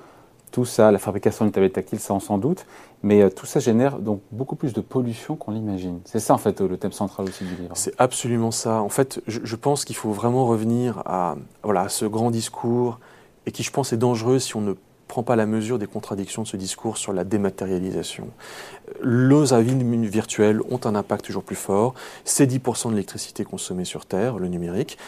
tout 0.51 0.65
ça, 0.65 0.91
la 0.91 0.99
fabrication 0.99 1.45
d'une 1.45 1.53
tablette 1.53 1.75
tactile, 1.75 1.99
ça 1.99 2.15
on 2.15 2.21
s'en 2.21 2.39
doute, 2.39 2.65
mais 3.03 3.23
euh, 3.23 3.31
tout 3.31 3.47
ça 3.47 3.61
génère 3.61 3.99
donc 3.99 4.21
beaucoup 4.33 4.57
plus 4.57 4.73
de 4.73 4.81
pollution 4.81 5.37
qu'on 5.37 5.53
l'imagine. 5.53 6.01
C'est 6.05 6.21
ça 6.21 6.35
en 6.35 6.39
fait 6.39 6.61
le 6.61 6.77
thème 6.77 6.93
central 6.93 7.29
aussi 7.29 7.45
du 7.45 7.55
livre. 7.55 7.73
C'est 7.75 7.95
absolument 7.99 8.51
ça. 8.51 8.81
En 8.81 8.89
fait, 8.89 9.21
je, 9.27 9.57
pense 9.57 9.85
qu'il 9.85 9.97
faut 9.97 10.11
vraiment 10.11 10.47
revenir 10.47 11.03
à, 11.05 11.37
voilà, 11.63 11.83
à 11.83 11.89
ce 11.89 12.07
grand 12.07 12.31
discours 12.31 12.99
et 13.47 13.53
qui 13.53 13.63
je 13.63 13.71
pense 13.71 13.93
est 13.93 13.99
dangereux 13.99 14.39
si 14.39 14.57
on 14.57 14.61
ne 14.61 14.75
pas 15.23 15.37
la 15.37 15.47
mesure 15.47 15.79
des 15.79 15.87
contradictions 15.87 16.43
de 16.43 16.49
ce 16.49 16.57
discours 16.57 16.97
sur 16.97 17.13
la 17.13 17.25
dématérialisation. 17.25 18.29
Les 19.03 19.53
avis 19.53 19.75
virtuels 20.09 20.61
ont 20.71 20.81
un 20.85 20.95
impact 20.95 21.25
toujours 21.25 21.43
plus 21.43 21.57
fort. 21.57 21.95
C'est 22.25 22.47
10% 22.47 22.87
de 22.89 22.93
l'électricité 22.93 23.45
consommée 23.45 23.85
sur 23.85 24.07
Terre, 24.07 24.39
le 24.39 24.49
numérique. 24.49 24.99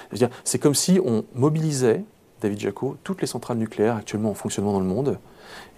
C'est 0.44 0.58
comme 0.58 0.74
si 0.74 1.00
on 1.04 1.24
mobilisait, 1.34 2.04
David 2.40 2.60
Jaco, 2.60 2.96
toutes 3.04 3.20
les 3.20 3.26
centrales 3.26 3.58
nucléaires 3.58 3.96
actuellement 3.96 4.30
en 4.30 4.34
fonctionnement 4.34 4.72
dans 4.72 4.80
le 4.80 4.86
monde. 4.86 5.18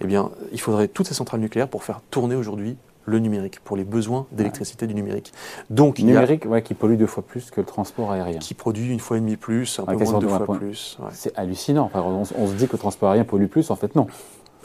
Eh 0.01 0.07
bien, 0.07 0.31
il 0.51 0.59
faudrait 0.59 0.87
toutes 0.87 1.07
ces 1.07 1.13
centrales 1.13 1.41
nucléaires 1.41 1.67
pour 1.67 1.83
faire 1.83 2.01
tourner 2.09 2.35
aujourd'hui 2.35 2.77
le 3.05 3.19
numérique, 3.19 3.59
pour 3.59 3.77
les 3.77 3.83
besoins 3.83 4.25
d'électricité 4.31 4.87
du 4.87 4.93
numérique. 4.93 5.33
Donc, 5.69 5.99
numérique 5.99 6.45
ouais, 6.45 6.61
qui 6.61 6.73
pollue 6.73 6.95
deux 6.95 7.07
fois 7.07 7.23
plus 7.23 7.51
que 7.51 7.61
le 7.61 7.65
transport 7.65 8.11
aérien. 8.11 8.39
Qui 8.39 8.53
produit 8.53 8.91
une 8.91 8.99
fois 8.99 9.17
et 9.17 9.19
demie 9.19 9.37
plus, 9.37 9.79
un 9.79 9.85
peu 9.85 10.03
moins 10.03 10.13
de 10.13 10.19
deux 10.19 10.27
fois 10.27 10.57
plus. 10.57 10.97
C'est 11.11 11.37
hallucinant. 11.37 11.91
on, 11.93 12.25
se 12.25 12.53
dit 12.53 12.67
que 12.67 12.73
le 12.73 12.79
transport 12.79 13.09
aérien 13.09 13.25
pollue 13.25 13.47
plus, 13.47 13.71
en 13.71 13.75
fait 13.75 13.95
non. 13.95 14.07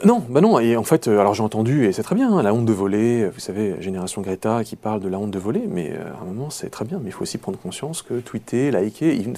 Non, 0.05 0.23
bah 0.29 0.39
non. 0.39 0.59
Et 0.59 0.77
en 0.77 0.83
fait, 0.83 1.07
euh, 1.07 1.19
alors 1.19 1.33
j'ai 1.33 1.43
entendu, 1.43 1.85
et 1.85 1.91
c'est 1.91 2.03
très 2.03 2.15
bien, 2.15 2.31
hein, 2.31 2.41
la 2.41 2.53
honte 2.53 2.65
de 2.65 2.71
voler, 2.73 3.27
vous 3.29 3.39
savez, 3.39 3.75
Génération 3.81 4.21
Greta 4.21 4.63
qui 4.63 4.75
parle 4.75 5.01
de 5.01 5.09
la 5.09 5.19
honte 5.19 5.31
de 5.31 5.39
voler, 5.39 5.63
mais 5.67 5.91
euh, 5.91 6.13
à 6.17 6.21
un 6.21 6.25
moment, 6.25 6.49
c'est 6.49 6.69
très 6.69 6.85
bien. 6.85 6.99
Mais 7.03 7.09
il 7.09 7.11
faut 7.11 7.23
aussi 7.23 7.37
prendre 7.37 7.59
conscience 7.59 8.01
que 8.01 8.19
tweeter, 8.19 8.71
liker, 8.71 9.13
il 9.15 9.29
ne 9.31 9.35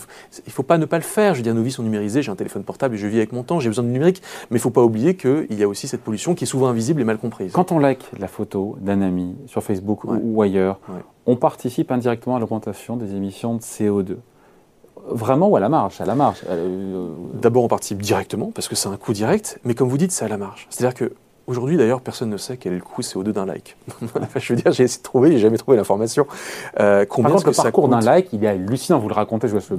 faut 0.52 0.64
pas 0.64 0.78
ne 0.78 0.86
pas 0.86 0.98
le 0.98 1.04
faire. 1.04 1.34
Je 1.34 1.40
veux 1.40 1.44
dire, 1.44 1.56
nos 1.56 1.64
vies 1.64 1.72
sont 1.72 1.84
numérisées, 1.84 2.22
j'ai 2.22 2.32
un 2.32 2.36
téléphone 2.36 2.64
portable 2.64 2.96
et 2.96 2.98
je 2.98 3.08
vis 3.08 3.18
avec 3.18 3.32
mon 3.32 3.44
temps, 3.44 3.60
j'ai 3.60 3.70
besoin 3.70 3.84
de 3.84 3.90
numérique. 3.90 4.22
Mais 4.50 4.58
il 4.58 4.60
ne 4.60 4.62
faut 4.62 4.70
pas 4.70 4.84
oublier 4.84 5.16
qu'il 5.16 5.54
y 5.54 5.64
a 5.64 5.68
aussi 5.68 5.88
cette 5.88 6.02
pollution 6.02 6.36
qui 6.36 6.44
est 6.44 6.48
souvent 6.48 6.68
invisible 6.68 7.02
et 7.02 7.06
mal 7.06 7.18
comprise. 7.18 7.52
Quand 7.54 7.72
on 7.72 7.80
like 7.80 8.12
la 8.20 8.28
photo 8.28 8.78
d'un 8.82 9.02
ami 9.02 9.36
sur 9.48 9.64
Facebook 9.64 10.04
ou 10.04 10.42
ailleurs, 10.42 10.80
on 11.26 11.36
participe 11.36 11.92
indirectement 11.92 12.36
à 12.36 12.40
l'augmentation 12.40 12.98
des 12.98 13.16
émissions 13.16 13.56
de 13.56 13.62
CO2 13.62 14.18
vraiment 15.10 15.48
ou 15.50 15.56
à 15.56 15.60
la 15.60 15.70
marge 15.70 16.00
À 16.00 16.06
la 16.06 16.16
marge. 16.16 16.42
Euh, 16.50 17.10
D'abord, 17.34 17.64
on 17.64 17.68
participe 17.68 18.02
directement 18.02 18.52
parce 18.54 18.68
que 18.68 18.76
c'est 18.76 18.90
un 18.90 18.98
coût 18.98 19.14
direct, 19.14 19.60
mais 19.64 19.74
comme 19.74 19.90
vous 19.90 19.98
dites, 19.98 20.12
c'est 20.12 20.26
à 20.26 20.28
la 20.28 20.38
marge. 20.38 20.68
C'est-à-dire 20.70 20.94
que 20.94 21.14
Aujourd'hui, 21.48 21.76
d'ailleurs, 21.76 22.02
personne 22.02 22.30
ne 22.30 22.38
sait 22.38 22.56
quel 22.56 22.74
est 22.74 22.78
le 22.78 22.82
coût 22.82 23.02
CO2 23.02 23.32
d'un 23.32 23.46
like. 23.46 23.76
je 24.36 24.54
veux 24.54 24.62
dire, 24.62 24.72
j'ai 24.72 24.84
essayé 24.84 25.00
de 25.00 25.04
trouver, 25.04 25.32
j'ai 25.32 25.40
jamais 25.40 25.58
trouvé 25.58 25.76
l'information. 25.76 26.28
Euh, 26.80 27.04
combien 27.10 27.30
Par 27.30 27.40
contre, 27.40 27.50
le 27.50 27.56
parcours 27.56 27.90
d'un 27.90 28.00
like, 28.00 28.32
il 28.32 28.44
est 28.46 28.48
hallucinant. 28.48 29.00
Vous 29.00 29.10
le 29.10 29.14
racontez, 29.14 29.48
je 29.48 29.58
vous 29.58 29.78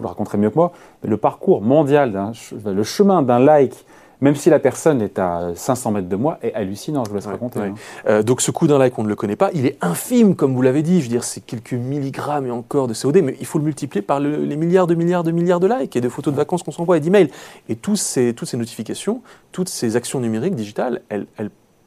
le 0.00 0.06
raconterez 0.06 0.38
mieux 0.38 0.50
que 0.50 0.56
moi. 0.56 0.72
Mais 1.02 1.10
le 1.10 1.18
parcours 1.18 1.60
mondial, 1.60 2.32
le 2.64 2.82
chemin 2.82 3.22
d'un 3.22 3.38
like 3.38 3.84
même 4.22 4.36
si 4.36 4.50
la 4.50 4.60
personne 4.60 5.02
est 5.02 5.18
à 5.18 5.50
500 5.54 5.90
mètres 5.90 6.08
de 6.08 6.14
moi, 6.14 6.38
est 6.42 6.54
hallucinant, 6.54 7.04
je 7.04 7.10
vous 7.10 7.16
laisse 7.16 7.26
raconter. 7.26 7.58
Hein. 7.58 7.74
Euh, 8.08 8.22
donc 8.22 8.40
ce 8.40 8.52
coup 8.52 8.68
d'un 8.68 8.78
like, 8.78 8.96
on 8.96 9.02
ne 9.02 9.08
le 9.08 9.16
connaît 9.16 9.36
pas. 9.36 9.50
Il 9.52 9.66
est 9.66 9.76
infime, 9.80 10.36
comme 10.36 10.54
vous 10.54 10.62
l'avez 10.62 10.82
dit. 10.82 11.00
Je 11.00 11.06
veux 11.06 11.10
dire, 11.10 11.24
c'est 11.24 11.40
quelques 11.40 11.72
milligrammes 11.72 12.46
et 12.46 12.52
encore 12.52 12.86
de 12.86 12.94
CO2, 12.94 13.20
mais 13.20 13.36
il 13.40 13.46
faut 13.46 13.58
le 13.58 13.64
multiplier 13.64 14.00
par 14.00 14.20
les 14.20 14.56
milliards 14.56 14.86
de 14.86 14.94
milliards 14.94 15.24
de 15.24 15.32
milliards 15.32 15.58
de 15.58 15.66
likes 15.66 15.96
et 15.96 16.00
de 16.00 16.08
photos 16.08 16.32
de 16.32 16.36
vacances 16.38 16.62
qu'on 16.62 16.70
s'envoie 16.70 16.98
et 16.98 17.00
d'emails. 17.00 17.30
Et 17.68 17.74
tous 17.74 17.96
ces, 17.96 18.32
toutes 18.32 18.48
ces 18.48 18.56
notifications, 18.56 19.22
toutes 19.50 19.68
ces 19.68 19.96
actions 19.96 20.20
numériques, 20.20 20.54
digitales, 20.54 21.02
elles, 21.08 21.26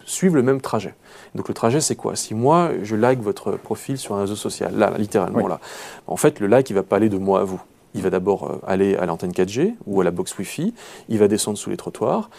suivent 0.08 0.36
le 0.36 0.44
même 0.44 0.62
trajet. 0.62 0.94
Donc 1.34 1.48
le 1.48 1.54
trajet, 1.56 1.82
c'est 1.82 1.96
quoi? 1.96 2.16
Si 2.16 2.36
moi, 2.36 2.70
je 2.84 2.96
like 2.96 3.22
votre 3.22 3.54
profil 3.54 3.98
sur 3.98 4.14
un 4.14 4.20
réseau 4.20 4.36
social, 4.36 4.78
là, 4.78 4.94
littéralement, 5.00 5.48
là, 5.48 5.60
en 6.06 6.16
fait, 6.16 6.40
le 6.40 6.46
like, 6.46 6.70
il 6.70 6.74
ne 6.74 6.80
va 6.80 6.84
pas 6.84 6.98
aller 6.98 7.10
de 7.10 7.18
moi 7.18 7.40
à 7.40 7.44
vous 7.44 7.60
il 7.96 8.02
va 8.02 8.10
d'abord 8.10 8.44
euh, 8.44 8.62
aller 8.68 8.96
à 8.96 9.06
l'antenne 9.06 9.32
4G 9.32 9.74
ou 9.88 10.02
à 10.02 10.04
la 10.04 10.12
box 10.12 10.38
Wi-Fi, 10.38 10.74
il 11.10 11.18
va 11.18 11.28
descendre 11.28 11.58
sous 11.58 11.70
les 11.70 11.78
trottoirs, 11.78 12.30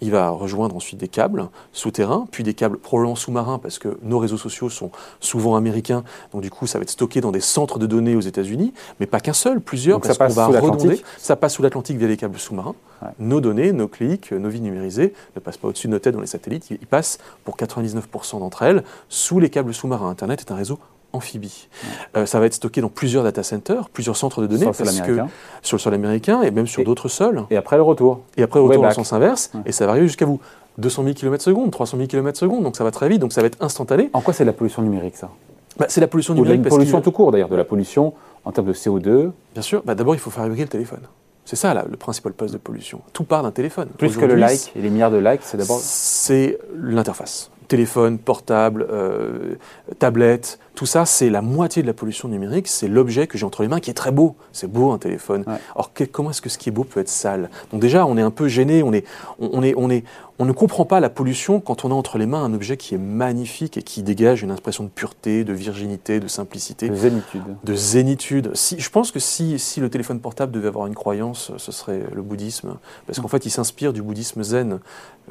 il 0.00 0.10
va 0.10 0.28
rejoindre 0.28 0.76
ensuite 0.76 0.98
des 0.98 1.08
câbles 1.08 1.48
souterrains, 1.72 2.26
puis 2.30 2.42
des 2.42 2.52
câbles 2.52 2.78
probablement 2.78 3.14
sous-marins, 3.14 3.58
parce 3.58 3.78
que 3.78 3.96
nos 4.02 4.18
réseaux 4.18 4.36
sociaux 4.36 4.68
sont 4.68 4.90
souvent 5.20 5.56
américains, 5.56 6.04
donc 6.32 6.42
du 6.42 6.50
coup 6.50 6.66
ça 6.66 6.78
va 6.78 6.82
être 6.82 6.90
stocké 6.90 7.20
dans 7.20 7.32
des 7.32 7.40
centres 7.40 7.78
de 7.78 7.86
données 7.86 8.16
aux 8.16 8.20
États-Unis, 8.20 8.74
mais 9.00 9.06
pas 9.06 9.20
qu'un 9.20 9.32
seul, 9.32 9.60
plusieurs, 9.60 10.00
Donc 10.00 10.06
parce 10.06 10.18
qu'on 10.18 10.24
passe 10.24 10.34
va 10.34 10.46
sous 10.46 10.52
redonder. 10.52 10.88
l'Atlantique 10.88 11.06
Ça 11.18 11.36
passe 11.36 11.54
sous 11.54 11.62
l'Atlantique 11.62 11.96
via 11.96 12.08
des 12.08 12.16
câbles 12.16 12.38
sous-marins. 12.38 12.74
Ouais. 13.02 13.08
Nos 13.18 13.40
données, 13.40 13.72
nos 13.72 13.88
clics, 13.88 14.32
nos 14.32 14.48
vies 14.48 14.60
numérisées 14.60 15.14
ne 15.36 15.40
passent 15.40 15.56
pas 15.56 15.68
au-dessus 15.68 15.86
de 15.86 15.92
nos 15.92 15.98
têtes 15.98 16.14
dans 16.14 16.20
les 16.20 16.26
satellites, 16.26 16.70
ils 16.70 16.86
passent 16.86 17.18
pour 17.44 17.56
99% 17.56 18.40
d'entre 18.40 18.62
elles 18.62 18.84
sous 19.08 19.40
les 19.40 19.48
câbles 19.48 19.72
sous-marins. 19.72 20.10
Internet 20.10 20.40
est 20.40 20.52
un 20.52 20.56
réseau 20.56 20.78
amphibie. 21.14 21.68
Euh, 22.16 22.26
ça 22.26 22.40
va 22.40 22.46
être 22.46 22.54
stocké 22.54 22.80
dans 22.80 22.88
plusieurs 22.88 23.24
data 23.24 23.42
centers, 23.42 23.88
plusieurs 23.88 24.16
centres 24.16 24.42
de 24.42 24.46
données, 24.46 24.60
Sur 24.62 24.70
le 24.72 24.76
parce 24.76 25.00
que 25.00 25.16
sur 25.62 25.76
le 25.76 25.80
sol 25.80 25.94
américain 25.94 26.42
et 26.42 26.50
même 26.50 26.66
sur 26.66 26.84
d'autres 26.84 27.08
sols. 27.08 27.44
Et 27.50 27.56
après 27.56 27.76
le 27.76 27.82
retour. 27.82 28.20
Et 28.36 28.42
après, 28.42 28.60
retour 28.60 28.70
Way 28.70 28.76
en 28.78 28.82
back. 28.88 28.94
sens 28.94 29.12
inverse, 29.12 29.50
Ouais. 29.54 29.60
et 29.66 29.72
ça 29.72 29.86
va 29.86 29.92
arriver 29.92 30.06
jusqu'à 30.08 30.26
vous. 30.26 30.40
200 30.78 31.04
000 31.04 31.14
km 31.14 31.42
secondes, 31.42 31.70
300 31.70 31.96
000 31.98 32.08
km 32.08 32.36
secondes, 32.38 32.64
donc 32.64 32.76
ça 32.76 32.82
va 32.82 32.90
très 32.90 33.08
vite, 33.08 33.20
donc 33.20 33.32
ça 33.32 33.40
va 33.40 33.46
être 33.46 33.58
instantané. 33.62 34.10
En 34.12 34.20
quoi 34.20 34.34
c'est 34.34 34.44
la 34.44 34.52
pollution 34.52 34.82
numérique, 34.82 35.16
ça? 35.16 35.30
Bah, 35.78 35.86
c'est 35.88 36.00
la 36.00 36.08
pollution 36.08 36.34
Ou 36.34 36.38
de 36.38 36.42
la 36.42 36.48
numérique 36.50 36.64
parce 36.64 36.74
pollution 36.76 36.98
qu'il- 36.98 37.04
tout 37.04 37.12
court, 37.12 37.30
d'ailleurs, 37.30 37.48
de 37.48 37.54
la 37.56 37.64
pollution 37.64 38.12
en 38.44 38.50
termes 38.52 38.66
de 38.66 38.72
CO2, 38.72 39.30
Bien 39.52 39.62
sûr, 39.62 39.82
bah, 39.84 39.94
d'abord 39.94 40.14
il 40.16 40.18
faut 40.18 40.30
fabriquer 40.30 40.62
le 40.62 40.68
téléphone. 40.68 41.00
C'est 41.44 41.56
ça 41.56 41.74
là, 41.74 41.84
le 41.88 41.96
principal 41.96 42.32
poste 42.32 42.54
de 42.54 42.58
pollution. 42.58 43.02
Tout 43.12 43.22
part 43.24 43.42
d'un 43.44 43.50
téléphone. 43.52 43.88
plus 43.98 44.16
que 44.16 44.24
le 44.24 44.34
like 44.34 44.72
et 44.74 44.80
les 44.80 44.88
milliards 44.90 45.10
de 45.12 45.18
likes, 45.18 45.42
c'est 45.44 45.58
d'abord. 45.58 45.78
C'est 45.80 46.58
l'interface. 46.76 47.50
Téléphone, 47.68 48.18
portable, 48.18 48.86
euh, 48.90 49.54
tablette, 49.98 50.58
tout 50.74 50.86
ça, 50.86 51.06
c'est 51.06 51.30
la 51.30 51.40
moitié 51.42 51.82
de 51.82 51.86
la 51.86 51.94
pollution 51.94 52.28
numérique. 52.28 52.66
C'est 52.68 52.88
l'objet 52.88 53.26
que 53.26 53.38
j'ai 53.38 53.46
entre 53.46 53.62
les 53.62 53.68
mains 53.68 53.80
qui 53.80 53.90
est 53.90 53.94
très 53.94 54.10
beau. 54.10 54.36
C'est 54.52 54.66
beau 54.70 54.90
un 54.90 54.98
téléphone. 54.98 55.44
Ouais. 55.46 55.84
Que- 55.94 56.04
comment 56.04 56.30
est-ce 56.30 56.42
que 56.42 56.48
ce 56.48 56.58
qui 56.58 56.68
est 56.68 56.72
beau 56.72 56.84
peut 56.84 57.00
être 57.00 57.08
sale? 57.08 57.48
Donc 57.70 57.80
déjà, 57.80 58.06
on 58.06 58.16
est 58.16 58.22
un 58.22 58.30
peu 58.32 58.48
gêné. 58.48 58.82
On 58.82 58.92
est, 58.92 59.04
on, 59.38 59.50
on 59.52 59.62
est, 59.62 59.74
on 59.76 59.88
est, 59.90 60.04
on 60.40 60.46
ne 60.46 60.52
comprend 60.52 60.84
pas 60.84 60.98
la 60.98 61.10
pollution 61.10 61.60
quand 61.60 61.84
on 61.84 61.92
a 61.92 61.94
entre 61.94 62.18
les 62.18 62.26
mains 62.26 62.42
un 62.42 62.52
objet 62.54 62.76
qui 62.76 62.96
est 62.96 62.98
magnifique 62.98 63.76
et 63.76 63.82
qui 63.82 64.02
dégage 64.02 64.42
une 64.42 64.50
impression 64.50 64.82
de 64.82 64.88
pureté, 64.88 65.44
de 65.44 65.52
virginité, 65.52 66.18
de 66.18 66.26
simplicité 66.26 66.88
de 66.88 66.96
zénitude. 66.96 67.42
de 67.62 67.74
zénitude. 67.74 68.50
Si, 68.54 68.80
je 68.80 68.90
pense 68.90 69.12
que 69.12 69.20
si, 69.20 69.60
si 69.60 69.78
le 69.78 69.88
téléphone 69.88 70.18
portable 70.18 70.50
devait 70.50 70.66
avoir 70.68 70.88
une 70.88 70.94
croyance, 70.96 71.52
ce 71.56 71.70
serait 71.70 72.02
le 72.12 72.22
bouddhisme, 72.22 72.74
parce 73.06 73.20
qu'en 73.20 73.28
fait, 73.28 73.46
il 73.46 73.50
s'inspire 73.50 73.92
du 73.92 74.02
bouddhisme 74.02 74.42
zen. 74.42 74.80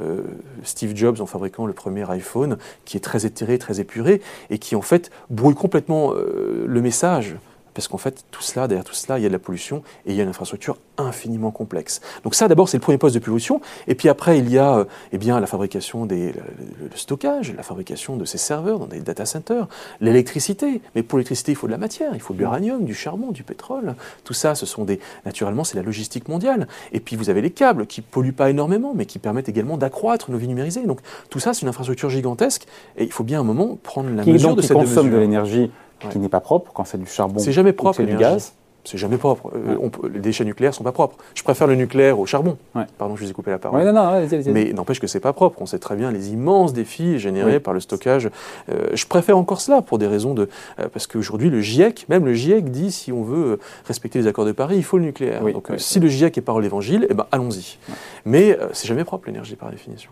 Euh, 0.02 0.22
Steve 0.64 0.96
Jobs, 0.96 1.22
en 1.22 1.28
fabriquant 1.28 1.68
le 1.68 1.74
premier 1.74 2.10
iPhone, 2.10 2.58
qui 2.84 2.98
est 2.98 3.00
très 3.02 3.28
éthéré, 3.28 3.60
très 3.60 3.80
épuré, 3.80 4.22
et 4.50 4.58
qui 4.58 4.76
en 4.76 4.82
fait 4.82 5.12
brouille 5.34 5.56
complètement 5.56 6.14
euh, 6.14 6.66
le 6.68 6.82
message. 6.82 7.36
Parce 7.74 7.88
qu'en 7.88 7.98
fait, 7.98 8.26
tout 8.32 8.42
cela, 8.42 8.68
derrière 8.68 8.86
tout 8.86 8.94
cela, 8.94 9.20
il 9.20 9.24
y 9.24 9.26
a 9.26 9.30
de 9.30 9.34
la 9.34 9.40
pollution 9.40 9.84
et 10.06 10.12
il 10.12 10.16
y 10.16 10.20
a 10.20 10.24
une 10.24 10.30
infrastructure 10.30 10.78
infiniment 10.98 11.52
complexe. 11.52 12.02
Donc 12.24 12.36
ça, 12.36 12.48
d'abord, 12.48 12.70
c'est 12.70 12.78
le 12.78 12.82
premier 12.82 12.98
poste 12.98 13.16
de 13.16 13.20
pollution. 13.20 13.62
Et 13.88 13.96
puis 13.96 14.10
après, 14.10 14.38
il 14.40 14.50
y 14.50 14.58
a 14.58 14.78
euh, 14.78 14.86
eh 15.12 15.18
bien, 15.18 15.40
la 15.40 15.48
fabrication 15.48 16.06
des 16.06 16.34
le, 16.34 16.90
stockage, 16.96 17.54
la 17.56 17.64
fabrication 17.64 18.16
de 18.16 18.26
ces 18.26 18.38
serveurs 18.38 18.80
dans 18.80 18.86
des 18.86 19.00
data 19.00 19.26
centers, 19.26 19.68
l'électricité. 20.02 20.82
Mais 20.96 21.04
pour 21.04 21.18
l'électricité, 21.18 21.52
il 21.52 21.56
faut 21.56 21.68
de 21.68 21.72
la 21.72 21.78
matière, 21.78 22.12
il 22.14 22.22
faut 22.22 22.34
de 22.34 22.40
l'uranium, 22.40 22.86
du 22.86 22.94
charbon, 22.94 23.32
du 23.32 23.44
pétrole. 23.44 23.96
Tout 24.24 24.34
ça, 24.34 24.56
ce 24.56 24.66
sont 24.66 24.84
des, 24.84 25.00
naturellement, 25.26 25.64
c'est 25.64 25.78
la 25.78 25.84
logistique 25.84 26.28
mondiale. 26.28 26.68
Et 26.92 27.00
puis 27.00 27.16
vous 27.16 27.30
avez 27.30 27.42
les 27.42 27.52
câbles 27.52 27.88
qui 27.88 28.02
polluent 28.02 28.34
pas 28.34 28.50
énormément, 28.50 28.94
mais 28.96 29.06
qui 29.06 29.20
permettent 29.20 29.50
également 29.50 29.78
d'accroître 29.78 30.32
nos 30.32 30.38
vies 30.38 30.48
numérisées. 30.48 30.86
Donc 30.86 31.00
tout 31.30 31.40
ça, 31.40 31.54
c'est 31.54 31.62
une 31.62 31.70
infrastructure 31.70 32.10
gigantesque. 32.10 32.68
Et 32.98 33.04
il 33.04 33.12
faut 33.12 33.24
bien 33.24 33.40
à 33.40 33.42
un 33.42 33.46
moment 33.46 33.78
prendre 33.82 34.10
la 34.10 34.24
Qui, 34.24 34.34
mesure 34.34 34.50
donc, 34.50 34.58
de 34.58 34.62
qui 34.62 34.68
cette 34.68 34.78
consomme 34.78 35.10
de 35.10 35.18
l'énergie 35.18 35.72
Ouais. 36.04 36.10
qui 36.12 36.20
n'est 36.20 36.30
pas 36.30 36.40
propre 36.42 36.72
quand 36.74 36.84
c'est 36.86 36.98
du 36.98 37.06
charbon. 37.06 37.40
C'est 37.40 37.52
jamais 37.52 37.74
propre, 37.74 37.98
c'est 37.98 38.06
du 38.06 38.16
gaz. 38.18 38.54
C'est 38.86 38.98
jamais 38.98 39.16
propre. 39.16 39.50
Euh, 39.56 39.76
Ouais. 39.76 39.78
on 39.82 39.90
peut- 39.90 40.10
les 40.10 40.20
déchets 40.20 40.44
nucléaires 40.44 40.74
sont 40.74 40.84
pas 40.84 40.92
propres. 40.92 41.16
Je 41.36 41.44
préfère 41.44 41.68
le 41.68 41.76
nucléaire 41.76 42.20
au 42.20 42.26
charbon. 42.26 42.58
Ouais. 42.76 42.84
Pardon, 42.98 43.16
je 43.16 43.24
vous 43.24 43.30
ai 43.30 43.34
coupé 43.34 43.50
la 43.50 43.58
parole. 43.58 43.80
Ouais, 43.80 43.86
non, 43.86 43.94
non, 43.94 44.02
allez-y, 44.10 44.36
allez-y. 44.36 44.50
Mais 44.52 44.74
n'empêche 44.74 45.00
que 45.00 45.08
c'est 45.08 45.22
pas 45.22 45.32
propre. 45.32 45.62
On 45.62 45.66
sait 45.66 45.80
très 45.80 45.96
bien 45.96 46.12
les 46.12 46.34
immenses 46.34 46.74
défis 46.74 47.18
générés 47.18 47.54
Oui. 47.54 47.60
par 47.62 47.74
le 47.74 47.80
stockage. 47.80 48.30
Euh, 48.70 48.88
je 48.94 49.06
préfère 49.06 49.38
encore 49.38 49.62
cela 49.62 49.82
pour 49.82 50.00
des 50.00 50.08
raisons 50.08 50.34
de 50.34 50.50
euh, 50.80 50.90
parce 50.92 51.08
qu'aujourd'hui 51.08 51.50
le 51.50 51.62
GIEC, 51.62 52.08
même 52.10 52.26
le 52.26 52.34
GIEC 52.34 52.72
dit 52.72 52.92
si 52.92 53.14
on 53.14 53.24
veut 53.24 53.52
euh, 53.54 53.60
respecter 53.86 54.20
les 54.20 54.28
accords 54.28 54.44
de 54.46 54.52
Paris, 54.52 54.76
il 54.76 54.84
faut 54.84 54.98
le 54.98 55.06
nucléaire. 55.06 55.40
Oui, 55.44 55.54
Donc 55.54 55.68
oui. 55.70 55.76
si 55.80 56.02
le 56.02 56.10
GIEC 56.10 56.38
est 56.38 56.42
parole 56.42 56.64
d'évangile, 56.64 57.08
eh 57.10 57.14
ben 57.14 57.26
allons-y. 57.32 57.78
Mais 58.26 58.60
c'est 58.74 58.90
jamais 58.90 59.06
propre 59.06 59.28
l'énergie 59.28 59.56
par 59.56 59.72
définition. 59.72 60.12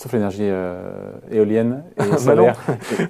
Sauf 0.00 0.12
l'énergie 0.12 0.42
euh, 0.44 1.10
éolienne 1.28 1.82
et 2.00 2.08
Bah 2.08 2.18
solaire. 2.18 2.56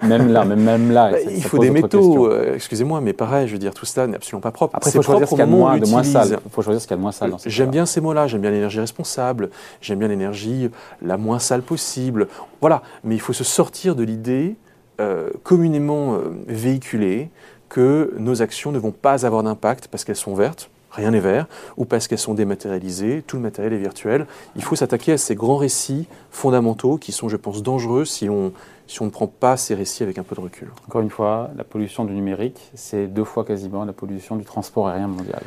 même 0.02 0.32
là, 0.32 0.46
même, 0.46 0.62
même 0.62 0.90
là. 0.90 1.10
Bah, 1.10 1.18
ça- 1.22 1.30
il 1.30 1.42
ça 1.42 1.48
faut 1.50 1.58
des 1.58 1.70
métaux. 1.70 2.26
euh, 2.28 2.54
Excusez-moi, 2.54 3.02
mais 3.02 3.12
pareil, 3.12 3.46
je 3.46 3.52
veux 3.52 3.58
dire 3.58 3.74
tout 3.74 3.84
cela 3.84 4.06
n'est 4.06 4.16
absolument 4.16 4.40
pas 4.40 4.52
propre. 4.52 4.74
Après, 4.74 4.88
il 4.88 4.94
faut 4.94 5.02
choisir 5.02 5.26
ce 5.28 5.32
qu'il 5.34 5.38
y 5.38 5.42
a 5.42 5.46
de 5.46 5.50
moins, 5.50 5.76
de 5.76 5.84
sale. 6.06 6.38
Il 6.46 6.50
faut 6.50 6.62
choisir 6.62 6.80
ce 6.80 6.86
qu'il 6.86 6.92
y 6.92 6.94
a 6.94 6.96
de 6.96 7.02
moins 7.02 7.12
sale 7.12 7.34
ces 7.38 7.50
J'aime 7.50 7.68
bien 7.70 7.84
ces 7.84 8.00
mots-là, 8.00 8.26
j'aime 8.26 8.40
bien 8.40 8.50
l'énergie 8.50 8.80
responsable, 8.80 9.50
j'aime 9.82 9.98
bien 9.98 10.08
l'énergie 10.08 10.70
la 11.02 11.18
moins 11.18 11.38
sale 11.38 11.60
possible. 11.60 12.26
Voilà, 12.62 12.80
mais 13.04 13.14
il 13.14 13.20
faut 13.20 13.34
se 13.34 13.44
sortir 13.44 13.94
de 13.94 14.02
l'idée 14.02 14.56
euh, 15.00 15.28
communément 15.42 16.14
euh, 16.14 16.20
véhiculée 16.46 17.28
que 17.68 18.14
nos 18.18 18.40
actions 18.40 18.72
ne 18.72 18.78
vont 18.78 18.92
pas 18.92 19.26
avoir 19.26 19.42
d'impact 19.42 19.88
parce 19.88 20.04
qu'elles 20.04 20.16
sont 20.16 20.34
vertes, 20.34 20.70
rien 20.90 21.10
n'est 21.10 21.20
vert, 21.20 21.46
ou 21.76 21.84
parce 21.84 22.08
qu'elles 22.08 22.18
sont 22.18 22.34
dématérialisées, 22.34 23.22
tout 23.26 23.36
le 23.36 23.42
matériel 23.42 23.72
est 23.72 23.78
virtuel. 23.78 24.26
Il 24.56 24.62
faut 24.62 24.76
s'attaquer 24.76 25.12
à 25.12 25.18
ces 25.18 25.34
grands 25.34 25.56
récits 25.56 26.06
fondamentaux 26.30 26.96
qui 26.96 27.12
sont, 27.12 27.28
je 27.28 27.36
pense, 27.36 27.62
dangereux 27.62 28.04
si 28.04 28.28
on, 28.28 28.52
si 28.86 29.02
on 29.02 29.06
ne 29.06 29.10
prend 29.10 29.26
pas 29.26 29.56
ces 29.56 29.74
récits 29.74 30.02
avec 30.02 30.18
un 30.18 30.22
peu 30.22 30.34
de 30.34 30.40
recul. 30.40 30.68
Encore 30.86 31.00
une 31.02 31.10
fois, 31.10 31.50
la 31.56 31.64
pollution 31.64 32.04
du 32.04 32.14
numérique, 32.14 32.70
c'est 32.74 33.06
deux 33.06 33.24
fois 33.24 33.44
quasiment 33.44 33.84
la 33.84 33.92
pollution 33.92 34.36
du 34.36 34.44
transport 34.44 34.88
aérien 34.88 35.08
mondial. 35.08 35.42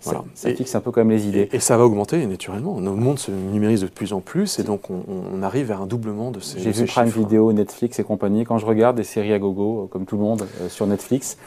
Ça, 0.00 0.10
Voilà. 0.10 0.24
ça 0.34 0.50
Et- 0.50 0.54
fixe 0.54 0.74
un 0.74 0.80
peu 0.80 0.92
même 0.96 1.08
les 1.10 1.26
idées. 1.26 1.48
Et, 1.50 1.56
et 1.56 1.60
ça 1.60 1.78
va 1.78 1.84
augmenter 1.86 2.24
naturellement. 2.26 2.78
Notre 2.78 2.98
monde 2.98 3.18
se 3.18 3.30
numérise 3.30 3.80
de 3.80 3.86
plus 3.86 4.12
en 4.12 4.20
plus 4.20 4.58
et 4.58 4.62
donc 4.62 4.90
on, 4.90 5.02
on 5.34 5.42
arrive 5.42 5.68
vers 5.68 5.80
un 5.80 5.86
doublement 5.86 6.30
de 6.30 6.40
ces 6.40 6.60
J'ai 6.60 6.72
vu 6.72 6.84
Prime. 6.84 7.06
Video, 7.08 7.50
Netflix 7.54 7.98
et 7.98 8.04
compagnie. 8.04 8.44
Quand 8.44 8.58
je 8.58 8.66
regarde 8.66 8.96
des 8.96 9.04
séries 9.04 9.32
à 9.32 9.38
gogo, 9.38 9.84
euh, 9.84 9.86
comme 9.86 10.04
tout 10.04 10.16
le 10.16 10.22
monde, 10.22 10.46
euh, 10.60 10.68
sur 10.68 10.86
Netflix, 10.86 11.38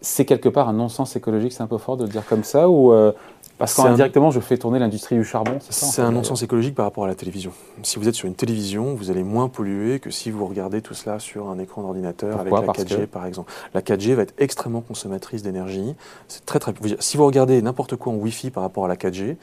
c'est 0.00 0.24
quelque 0.24 0.48
part 0.48 0.68
un 0.68 0.72
non-sens 0.72 1.16
écologique, 1.16 1.52
c'est 1.52 1.62
un 1.62 1.66
peu 1.66 1.78
fort 1.78 1.96
de 1.96 2.04
le 2.04 2.08
dire 2.10 2.24
comme 2.26 2.44
ça 2.44 2.68
ou 2.70 2.92
euh, 2.92 3.12
parce 3.58 3.78
un- 3.78 3.84
qu'indirectement 3.84 4.30
je 4.30 4.40
fais 4.40 4.56
tourner 4.56 4.78
l'industrie 4.78 5.16
du 5.16 5.24
charbon, 5.24 5.58
c'est 5.60 5.72
ça 5.74 6.04
un 6.04 6.08
euh, 6.08 6.10
non-sens 6.10 6.42
écologique 6.42 6.74
par 6.74 6.86
rapport 6.86 7.04
à 7.04 7.06
la 7.06 7.14
télévision. 7.14 7.52
Si 7.82 7.98
vous 7.98 8.08
êtes 8.08 8.14
sur 8.14 8.26
une 8.26 8.34
télévision, 8.34 8.94
vous 8.94 9.10
allez 9.10 9.22
moins 9.22 9.48
polluer 9.48 10.00
que 10.00 10.10
si 10.10 10.30
vous 10.30 10.46
regardez 10.46 10.80
tout 10.80 10.94
cela 10.94 11.18
sur 11.18 11.50
un 11.50 11.58
écran 11.58 11.82
d'ordinateur 11.82 12.40
avec 12.40 12.52
la 12.52 12.62
Parce 12.62 12.78
4G 12.78 12.96
que- 13.00 13.04
par 13.04 13.26
exemple. 13.26 13.52
La 13.74 13.82
4G 13.82 14.14
va 14.14 14.22
être 14.22 14.34
extrêmement 14.38 14.80
consommatrice 14.80 15.42
d'énergie. 15.42 15.94
C'est 16.28 16.46
très 16.46 16.58
très. 16.58 16.72
Si 17.00 17.16
vous 17.18 17.26
regardez 17.26 17.60
n'importe 17.60 17.96
quoi 17.96 18.12
en 18.12 18.16
Wi-Fi 18.16 18.50
par 18.50 18.62
rapport 18.62 18.86
à 18.86 18.88
la 18.88 18.96
4G, 18.96 19.36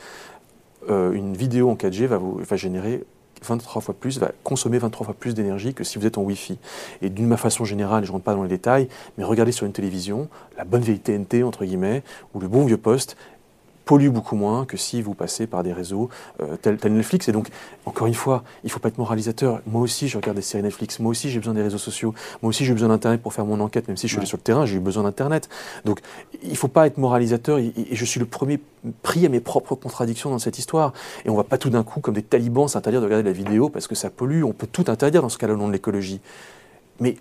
euh, 0.89 1.11
une 1.11 1.35
vidéo 1.35 1.69
en 1.69 1.75
4G 1.75 2.05
va, 2.07 2.17
vous, 2.17 2.37
va 2.37 2.55
générer 2.55 3.03
23 3.45 3.81
fois 3.81 3.93
plus, 3.93 4.19
va 4.19 4.31
consommer 4.43 4.77
23 4.77 5.05
fois 5.05 5.13
plus 5.13 5.33
d'énergie 5.33 5.73
que 5.73 5.83
si 5.83 5.97
vous 5.97 6.05
êtes 6.05 6.17
en 6.17 6.23
Wi-Fi. 6.23 6.57
Et 7.01 7.09
d'une 7.09 7.35
façon 7.37 7.65
générale, 7.65 8.03
je 8.03 8.09
ne 8.09 8.13
rentre 8.13 8.23
pas 8.23 8.33
dans 8.33 8.43
les 8.43 8.49
détails, 8.49 8.87
mais 9.17 9.23
regardez 9.23 9.51
sur 9.51 9.65
une 9.65 9.73
télévision, 9.73 10.27
la 10.57 10.63
bonne 10.63 10.81
vieille 10.81 10.99
TNT, 10.99 11.43
entre 11.43 11.65
guillemets, 11.65 12.03
ou 12.33 12.39
le 12.39 12.47
bon 12.47 12.65
vieux 12.65 12.77
poste, 12.77 13.17
pollue 13.87 14.09
beaucoup 14.09 14.35
moins 14.35 14.65
que 14.65 14.77
si 14.77 15.01
vous 15.01 15.15
passez 15.15 15.47
par 15.47 15.63
des 15.63 15.73
réseaux 15.73 16.09
euh, 16.41 16.57
tels, 16.61 16.77
tels 16.77 16.93
Netflix. 16.93 17.27
Et 17.29 17.31
donc, 17.31 17.47
encore 17.85 18.05
une 18.05 18.13
fois, 18.13 18.43
il 18.63 18.67
ne 18.67 18.71
faut 18.71 18.79
pas 18.79 18.89
être 18.89 18.97
moralisateur. 18.99 19.61
Moi 19.65 19.81
aussi, 19.81 20.07
je 20.07 20.17
regarde 20.17 20.35
des 20.37 20.43
séries 20.43 20.61
Netflix. 20.63 20.99
Moi 20.99 21.09
aussi, 21.11 21.31
j'ai 21.31 21.39
besoin 21.39 21.53
des 21.55 21.63
réseaux 21.63 21.77
sociaux. 21.77 22.13
Moi 22.43 22.49
aussi, 22.49 22.65
j'ai 22.65 22.73
besoin 22.73 22.89
d'Internet 22.89 23.21
pour 23.21 23.33
faire 23.33 23.45
mon 23.45 23.59
enquête, 23.61 23.87
même 23.87 23.97
si 23.97 24.07
je 24.07 24.11
suis 24.11 24.17
Ouais. 24.17 24.21
allé 24.21 24.27
sur 24.27 24.37
le 24.37 24.43
terrain, 24.43 24.65
j'ai 24.67 24.75
eu 24.77 24.79
besoin 24.79 25.03
d'Internet. 25.03 25.49
Donc, 25.85 26.01
il 26.43 26.51
ne 26.51 26.55
faut 26.55 26.67
pas 26.67 26.85
être 26.85 26.97
moralisateur. 26.97 27.57
Et, 27.59 27.73
et 27.75 27.95
je 27.95 28.05
suis 28.05 28.19
le 28.19 28.25
premier 28.27 28.59
pris 29.01 29.25
à 29.25 29.29
mes 29.29 29.39
propres 29.39 29.75
contradictions 29.75 30.29
dans 30.29 30.39
cette 30.39 30.59
histoire. 30.59 30.93
Et 31.25 31.29
on 31.29 31.33
ne 31.33 31.37
va 31.37 31.43
pas 31.43 31.57
tout 31.57 31.69
d'un 31.69 31.83
coup, 31.83 32.01
comme 32.01 32.13
des 32.15 32.21
talibans, 32.23 32.67
s'interdire 32.67 32.99
de 33.01 33.05
regarder 33.05 33.23
la 33.23 33.31
vidéo 33.31 33.69
parce 33.69 33.87
que 33.87 33.95
ça 33.95 34.09
pollue. 34.09 34.43
On 34.43 34.53
peut 34.53 34.67
tout 34.67 34.85
interdire 34.89 35.21
dans 35.21 35.29
ce 35.29 35.37
cas-là 35.37 35.53
au 35.53 35.57
nom 35.57 35.67
de 35.67 35.73
l'écologie. 35.73 36.19
Mais 36.99 37.15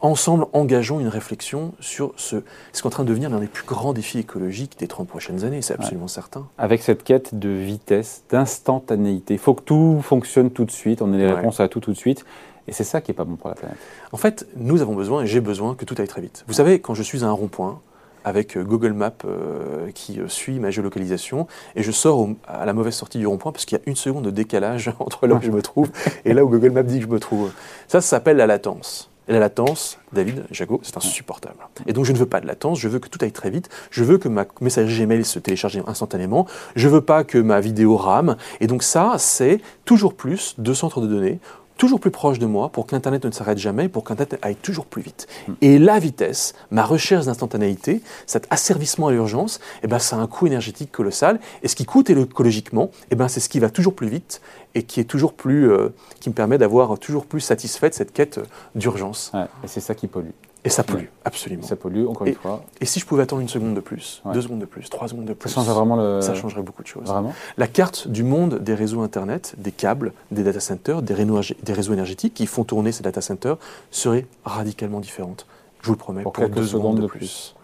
ensemble, 0.00 0.46
engageons 0.52 1.00
une 1.00 1.08
réflexion 1.08 1.72
sur 1.80 2.12
ce, 2.16 2.42
ce 2.72 2.80
qu'est 2.82 2.86
en 2.86 2.90
train 2.90 3.04
de 3.04 3.08
devenir 3.08 3.30
l'un 3.30 3.38
des 3.40 3.46
plus 3.46 3.64
grands 3.66 3.92
défis 3.92 4.18
écologiques 4.18 4.78
des 4.78 4.88
30 4.88 5.06
prochaines 5.08 5.44
années, 5.44 5.62
c'est 5.62 5.74
absolument 5.74 6.08
certain. 6.08 6.46
avec 6.58 6.82
cette 6.82 7.02
quête 7.04 7.34
de 7.38 7.48
vitesse, 7.48 8.24
d'instantanéité. 8.30 9.34
Il 9.34 9.40
faut 9.40 9.54
que 9.54 9.62
tout 9.62 10.00
fonctionne 10.02 10.50
tout 10.50 10.64
de 10.64 10.70
suite, 10.70 11.02
on 11.02 11.12
ait 11.12 11.18
les 11.18 11.26
Ouais. 11.26 11.32
réponses 11.34 11.60
à 11.60 11.68
tout 11.68 11.80
tout 11.80 11.92
de 11.92 11.96
suite. 11.96 12.24
Et 12.68 12.72
c'est 12.72 12.84
ça 12.84 13.00
qui 13.00 13.10
est 13.10 13.14
pas 13.14 13.24
bon 13.24 13.36
pour 13.36 13.48
la 13.48 13.54
planète. 13.56 13.78
En 14.12 14.16
fait, 14.16 14.46
nous 14.56 14.80
avons 14.82 14.94
besoin, 14.94 15.22
et 15.22 15.26
j'ai 15.26 15.40
besoin, 15.40 15.74
que 15.74 15.84
tout 15.84 15.94
aille 15.98 16.06
très 16.06 16.20
vite. 16.20 16.44
Vous 16.46 16.54
savez, 16.54 16.80
quand 16.80 16.94
je 16.94 17.02
suis 17.02 17.24
à 17.24 17.26
un 17.26 17.32
rond-point, 17.32 17.80
avec 18.22 18.56
euh, 18.58 18.62
Google 18.64 18.92
Maps 18.92 19.12
euh, 19.24 19.90
qui 19.94 20.20
euh, 20.20 20.28
suit 20.28 20.60
ma 20.60 20.70
géolocalisation, 20.70 21.46
et 21.74 21.82
je 21.82 21.90
sors 21.90 22.18
au- 22.20 22.36
à 22.46 22.66
la 22.66 22.74
mauvaise 22.74 22.94
sortie 22.94 23.18
du 23.18 23.26
rond-point 23.26 23.50
parce 23.50 23.64
qu'il 23.64 23.78
y 23.78 23.80
a 23.80 23.84
une 23.86 23.96
seconde 23.96 24.24
de 24.26 24.30
décalage 24.30 24.92
entre 24.98 25.26
là 25.26 25.36
où 25.36 25.40
je 25.40 25.50
me 25.50 25.62
trouve 25.62 25.90
et 26.26 26.34
là 26.34 26.44
où 26.44 26.48
Google 26.50 26.70
Maps 26.70 26.82
dit 26.82 26.98
que 26.98 27.04
je 27.06 27.08
me 27.08 27.18
trouve. 27.18 27.50
Ça, 27.88 28.00
ça 28.02 28.08
s'appelle 28.08 28.36
la 28.36 28.46
latence. 28.46 29.10
La 29.30 29.38
latence, 29.38 29.98
David, 30.12 30.44
Jago, 30.50 30.80
c'est 30.82 30.96
insupportable. 30.96 31.54
Et 31.86 31.92
donc 31.92 32.04
je 32.04 32.10
ne 32.10 32.18
veux 32.18 32.26
pas 32.26 32.40
de 32.40 32.48
latence, 32.48 32.80
je 32.80 32.88
veux 32.88 32.98
que 32.98 33.08
tout 33.08 33.20
aille 33.22 33.30
très 33.30 33.48
vite, 33.48 33.68
je 33.92 34.02
veux 34.02 34.18
que 34.18 34.26
ma 34.26 34.44
messagerie 34.60 35.06
Gmail 35.06 35.24
se 35.24 35.38
télécharge 35.38 35.80
instantanément, 35.86 36.48
je 36.74 36.88
veux 36.88 37.00
pas 37.00 37.22
que 37.22 37.38
ma 37.38 37.60
vidéo 37.60 37.96
rame. 37.96 38.36
Et 38.58 38.66
donc 38.66 38.82
ça, 38.82 39.14
c'est 39.18 39.60
toujours 39.84 40.14
plus 40.14 40.56
de 40.58 40.74
centres 40.74 41.00
de 41.00 41.06
données, 41.06 41.38
toujours 41.80 41.98
plus 41.98 42.10
proche 42.10 42.38
de 42.38 42.44
moi 42.44 42.68
pour 42.68 42.86
qu'Internet 42.86 43.24
ne 43.24 43.30
s'arrête 43.30 43.56
jamais, 43.56 43.88
pour 43.88 44.04
qu'Internet 44.04 44.38
aille 44.42 44.54
toujours 44.54 44.84
plus 44.84 45.00
vite. 45.00 45.26
Et 45.62 45.78
la 45.78 45.98
vitesse, 45.98 46.54
ma 46.70 46.84
recherche 46.84 47.24
d'instantanéité, 47.24 48.02
cet 48.26 48.46
asservissement 48.50 49.08
à 49.08 49.12
l'urgence, 49.12 49.60
eh 49.82 49.86
ben, 49.86 49.98
ça 49.98 50.16
a 50.16 50.18
un 50.18 50.26
coût 50.26 50.46
énergétique 50.46 50.92
colossal. 50.92 51.40
Et 51.62 51.68
ce 51.68 51.74
qui 51.74 51.86
coûte 51.86 52.10
écologiquement, 52.10 52.90
eh 53.10 53.14
ben, 53.14 53.28
c'est 53.28 53.40
ce 53.40 53.48
qui 53.48 53.60
va 53.60 53.70
toujours 53.70 53.94
plus 53.94 54.08
vite 54.08 54.42
et 54.74 54.82
qui 54.82 55.00
est 55.00 55.04
toujours 55.04 55.32
plus, 55.32 55.72
euh, 55.72 55.88
qui 56.20 56.28
me 56.28 56.34
permet 56.34 56.58
d'avoir 56.58 56.98
toujours 56.98 57.24
plus 57.24 57.40
satisfait 57.40 57.88
cette 57.92 58.12
quête 58.12 58.40
d'urgence. 58.74 59.32
et 59.64 59.66
c'est 59.66 59.80
ça 59.80 59.94
qui 59.94 60.06
pollue. 60.06 60.49
Et 60.64 60.68
ça 60.68 60.82
pollue, 60.82 61.06
absolument. 61.24 61.62
Ça 61.62 61.76
pollue, 61.76 62.06
encore 62.06 62.26
une 62.26 62.34
fois. 62.34 62.62
Et 62.80 62.86
si 62.86 63.00
je 63.00 63.06
pouvais 63.06 63.22
attendre 63.22 63.42
une 63.42 63.48
seconde 63.48 63.74
de 63.74 63.80
plus, 63.80 64.22
deux 64.32 64.42
secondes 64.42 64.58
de 64.58 64.66
plus, 64.66 64.88
trois 64.90 65.08
secondes 65.08 65.24
de 65.24 65.32
plus, 65.32 65.48
ça 65.48 65.56
changerait 65.56 65.74
vraiment 65.74 65.96
le... 65.96 66.20
Ça 66.20 66.34
changerait 66.34 66.62
beaucoup 66.62 66.82
de 66.82 66.88
choses. 66.88 67.06
Vraiment 67.06 67.32
La 67.56 67.66
carte 67.66 68.08
du 68.08 68.22
monde 68.22 68.58
des 68.58 68.74
réseaux 68.74 69.00
Internet, 69.00 69.54
des 69.58 69.72
câbles, 69.72 70.12
des 70.30 70.42
data 70.42 70.60
centers, 70.60 71.02
des 71.02 71.14
réseaux, 71.14 71.92
énergétiques 71.92 72.34
qui 72.34 72.46
font 72.46 72.64
tourner 72.64 72.92
ces 72.92 73.02
data 73.02 73.20
centers 73.20 73.56
serait 73.90 74.26
radicalement 74.44 75.00
différente. 75.00 75.46
Je 75.80 75.86
vous 75.86 75.92
le 75.94 75.98
promets, 75.98 76.22
pour, 76.22 76.32
deux 76.32 76.66
secondes, 76.66 77.00
de 77.00 77.06
plus 77.06 77.54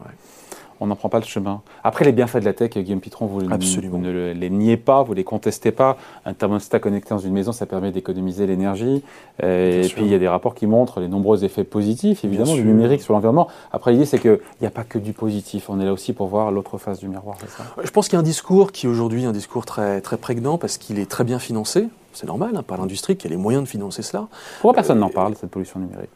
on 0.81 0.87
n'en 0.87 0.97
prend 0.97 1.09
pas 1.09 1.19
le 1.19 1.25
chemin. 1.25 1.63
Après, 1.85 2.05
les 2.05 2.13
bienfaits 2.13 2.39
de 2.39 2.45
la 2.45 2.53
tech, 2.53 2.71
Guillaume 2.71 3.01
Pitron, 3.01 3.27
vous, 3.27 3.43
ne 3.43 4.33
les 4.33 4.51
niez 4.51 4.77
pas, 4.77 5.03
vous 5.03 5.13
ne 5.13 5.17
les 5.17 5.25
contestez 5.25 5.73
pas. 5.73 5.97
Un 6.25 6.35
thermostat 6.35 6.79
connecté 6.79 7.11
dans 7.11 7.19
une 7.19 7.33
maison, 7.33 7.53
ça 7.53 7.67
permet 7.67 7.93
d'économiser 7.93 8.47
l'énergie. 8.47 9.03
Euh, 9.43 9.83
et 9.83 9.89
puis, 9.89 10.05
il 10.05 10.11
y 10.11 10.15
a 10.15 10.19
des 10.19 10.29
rapports 10.29 10.55
qui 10.55 10.67
montrent 10.67 11.01
les 11.01 11.09
nombreux 11.09 11.45
effets 11.45 11.65
positifs, 11.65 12.25
évidemment, 12.25 12.55
du 12.55 12.65
numérique 12.65 13.03
sur 13.03 13.15
l'environnement. 13.15 13.49
Après, 13.73 13.93
l'idée, 13.93 14.05
c'est 14.05 14.19
qu'il 14.19 14.39
n'y 14.61 14.67
a 14.67 14.71
pas 14.71 14.85
que 14.85 14.99
du 14.99 15.13
positif. 15.13 15.71
On 15.71 15.81
est 15.81 15.85
là 15.85 15.93
aussi 15.93 16.13
pour 16.13 16.29
voir 16.29 16.51
l'autre 16.51 16.79
face 16.79 16.99
du 16.99 17.09
miroir, 17.09 17.37
ça? 17.49 17.65
Je 17.83 17.91
pense 17.91 18.09
qu'il 18.09 18.15
y 18.15 18.17
a 18.17 18.21
un 18.21 18.25
discours 18.25 18.73
qui, 18.73 18.87
aujourd'hui, 18.87 19.25
est 19.25 19.27
un 19.27 19.33
discours 19.33 19.67
très, 19.67 20.01
très 20.01 20.17
prégnant 20.17 20.59
parce 20.59 20.79
qu'il 20.79 20.99
est 20.99 21.11
très 21.11 21.25
bien 21.25 21.39
financé. 21.39 21.89
C'est 22.13 22.27
normal, 22.27 22.53
hein, 22.55 22.63
par 22.63 22.79
l'industrie 22.79 23.17
qui 23.17 23.27
a 23.27 23.31
les 23.31 23.37
moyens 23.37 23.65
de 23.65 23.69
financer 23.69 24.03
cela. 24.03 24.27
Pourquoi 24.61 24.75
personne 24.75 24.99
n'en 24.99 25.11
parle, 25.11 25.35
cette 25.37 25.51
pollution 25.51 25.81
numérique 25.81 26.11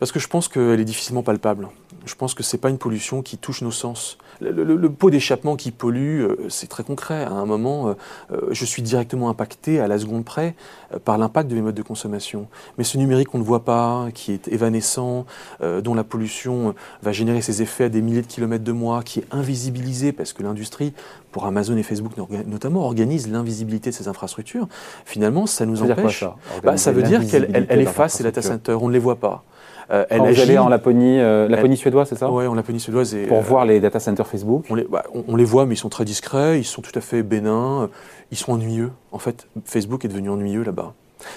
parce 0.00 0.12
que 0.12 0.18
je 0.18 0.28
pense 0.28 0.48
qu'elle 0.48 0.80
est 0.80 0.84
difficilement 0.84 1.22
palpable. 1.22 1.68
Je 2.06 2.14
pense 2.14 2.32
que 2.32 2.42
ce 2.42 2.56
n'est 2.56 2.60
pas 2.60 2.70
une 2.70 2.78
pollution 2.78 3.20
qui 3.20 3.36
touche 3.36 3.60
nos 3.60 3.70
sens. 3.70 4.16
Le, 4.40 4.88
pot 4.88 5.10
d'échappement 5.10 5.54
qui 5.54 5.70
pollue, 5.70 6.22
euh, 6.22 6.36
c'est 6.48 6.68
très 6.68 6.82
concret. 6.82 7.24
À 7.24 7.32
un 7.32 7.44
moment, 7.44 7.88
euh, 7.88 7.94
euh, 8.32 8.48
je 8.52 8.64
suis 8.64 8.80
directement 8.80 9.28
impacté 9.28 9.78
à 9.78 9.86
la 9.86 9.98
seconde 9.98 10.24
près 10.24 10.54
par 11.04 11.18
l'impact 11.18 11.50
de 11.50 11.54
mes 11.54 11.60
modes 11.60 11.74
de 11.74 11.82
consommation. 11.82 12.48
Mais 12.78 12.84
ce 12.84 12.96
numérique 12.96 13.28
qu'on 13.28 13.38
ne 13.38 13.44
voit 13.44 13.64
pas, 13.64 14.08
qui 14.14 14.32
est 14.32 14.48
évanescent, 14.48 15.26
dont 15.60 15.94
la 15.94 16.02
pollution 16.02 16.74
va 17.02 17.12
générer 17.12 17.42
ses 17.42 17.62
effets 17.62 17.84
à 17.84 17.88
des 17.90 18.00
milliers 18.00 18.22
de 18.22 18.26
kilomètres 18.26 18.64
de 18.64 18.72
moi, 18.72 19.02
qui 19.02 19.20
est 19.20 19.26
invisibilisé 19.30 20.12
parce 20.12 20.32
que 20.32 20.42
l'industrie, 20.42 20.94
pour 21.30 21.44
Amazon 21.44 21.76
et 21.76 21.82
Facebook 21.82 22.12
notamment, 22.46 22.84
organise 22.84 23.28
l'invisibilité 23.28 23.90
de 23.90 23.94
ces 23.94 24.08
infrastructures, 24.08 24.66
finalement, 25.04 25.46
ça 25.46 25.66
nous 25.66 25.82
empêche. 25.82 26.20
ça, 26.20 26.36
bah, 26.64 26.76
ça 26.76 26.90
veut 26.90 27.02
dire 27.02 27.24
qu'elle 27.26 27.80
efface 27.80 28.14
ces 28.14 28.24
data 28.24 28.40
centers, 28.40 28.82
on 28.82 28.88
ne 28.88 28.94
les 28.94 28.98
voit 28.98 29.20
pas. 29.20 29.44
Euh, 29.90 30.04
elle 30.10 30.18
Quand 30.18 30.30
vous 30.30 30.40
allez 30.40 30.58
en 30.58 30.68
Laponie, 30.68 31.20
euh, 31.20 31.48
Laponie 31.48 31.76
suédoise, 31.76 32.08
c'est 32.08 32.16
ça? 32.16 32.30
Oui, 32.30 32.46
en 32.46 32.54
Laponie 32.54 32.80
suédoise. 32.80 33.14
Et, 33.14 33.26
pour 33.26 33.40
voir 33.40 33.64
les 33.64 33.80
data 33.80 34.00
centers 34.00 34.26
Facebook 34.26 34.64
on 34.70 34.74
les, 34.74 34.84
bah, 34.84 35.04
on, 35.28 35.36
les, 35.36 35.44
voit, 35.44 35.66
mais 35.66 35.74
ils 35.74 35.78
sont 35.78 35.88
très 35.88 36.04
discrets, 36.04 36.58
ils 36.58 36.64
sont 36.64 36.82
tout 36.82 36.96
à 36.96 37.00
fait 37.00 37.22
bénins, 37.22 37.88
ils 38.30 38.36
sont 38.36 38.52
ennuyeux. 38.52 38.92
En 39.12 39.18
fait, 39.18 39.46
Facebook 39.64 40.04
est 40.04 40.08
devenu 40.08 40.30
ennuyeux 40.30 40.62
là-bas. 40.62 40.94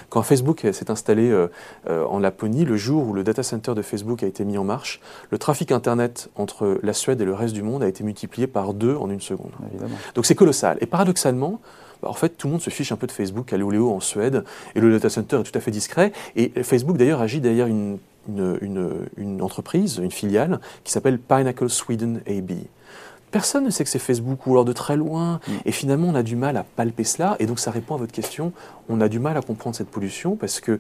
Quand 0.10 0.22
Facebook 0.22 0.66
s'est 0.72 0.92
installé 0.92 1.30
euh, 1.30 1.48
en 1.86 2.20
Laponie, 2.20 2.66
le 2.66 2.78
jour 2.78 3.08
où 3.08 3.14
le 3.14 3.24
data 3.24 3.44
center 3.44 3.74
de 3.76 3.82
Facebook 3.82 4.24
a 4.24 4.28
été 4.28 4.46
mis 4.46 4.58
en 4.58 4.64
marche, 4.64 5.02
le 5.30 5.38
trafic 5.38 5.72
Internet 5.72 6.30
entre 6.36 6.80
la 6.84 6.94
Suède 6.94 7.20
et 7.22 7.26
le 7.26 7.34
reste 7.34 7.54
du 7.54 7.64
monde 7.64 7.84
a 7.84 7.88
été 7.88 8.04
multiplié 8.04 8.48
par 8.48 8.74
deux 8.74 8.96
en 8.96 9.10
une 9.10 9.22
seconde. 9.22 9.52
Évidemment. 9.72 9.96
Donc 10.16 10.26
c'est 10.26 10.36
colossal. 10.36 10.78
Et 10.82 10.86
paradoxalement, 10.86 11.60
bah, 12.04 12.10
en 12.10 12.14
fait, 12.14 12.30
tout 12.30 12.48
le 12.48 12.52
monde 12.52 12.62
se 12.62 12.70
fiche 12.70 12.92
un 12.92 12.98
peu 12.98 13.08
de 13.08 13.12
Facebook 13.12 13.52
à 13.54 13.58
Léo 13.58 13.92
en 13.92 14.02
Suède, 14.02 14.44
et 14.76 14.82
le 14.82 14.92
data 14.92 15.10
center 15.10 15.38
est 15.38 15.44
tout 15.44 15.58
à 15.58 15.62
fait 15.62 15.72
discret. 15.72 16.12
Et 16.36 16.52
Facebook 16.64 16.98
d'ailleurs 16.98 17.22
agit 17.22 17.40
derrière 17.40 17.68
une 17.68 17.98
une, 18.28 19.42
entreprise, 19.42 19.98
une 19.98 20.12
filiale, 20.12 20.60
qui 20.84 20.92
s'appelle 20.92 21.20
Pinnacle 21.20 21.70
Sweden 21.70 22.22
AB. 22.28 22.52
Personne 23.34 23.64
ne 23.64 23.72
sait 23.72 23.84
que 23.84 23.90
c'est 23.90 23.98
Facebook 23.98 24.46
ou 24.46 24.52
alors 24.52 24.64
de 24.64 24.74
très 24.74 24.96
loin. 24.96 25.40
Mm. 25.48 25.52
Et 25.66 25.72
finalement, 25.72 26.08
on 26.10 26.14
a 26.14 26.22
du 26.22 26.36
mal 26.36 26.56
à 26.56 26.64
palper 26.64 27.04
cela. 27.04 27.36
Et 27.40 27.48
donc, 27.48 27.58
ça 27.58 27.72
répond 27.72 27.96
à 27.96 27.98
votre 27.98 28.12
question. 28.12 28.54
On 28.90 29.02
a 29.02 29.10
du 29.10 29.18
mal 29.18 29.36
à 29.36 29.42
comprendre 29.42 29.76
cette 29.76 29.90
pollution 29.90 30.36
parce 30.36 30.60
que 30.60 30.80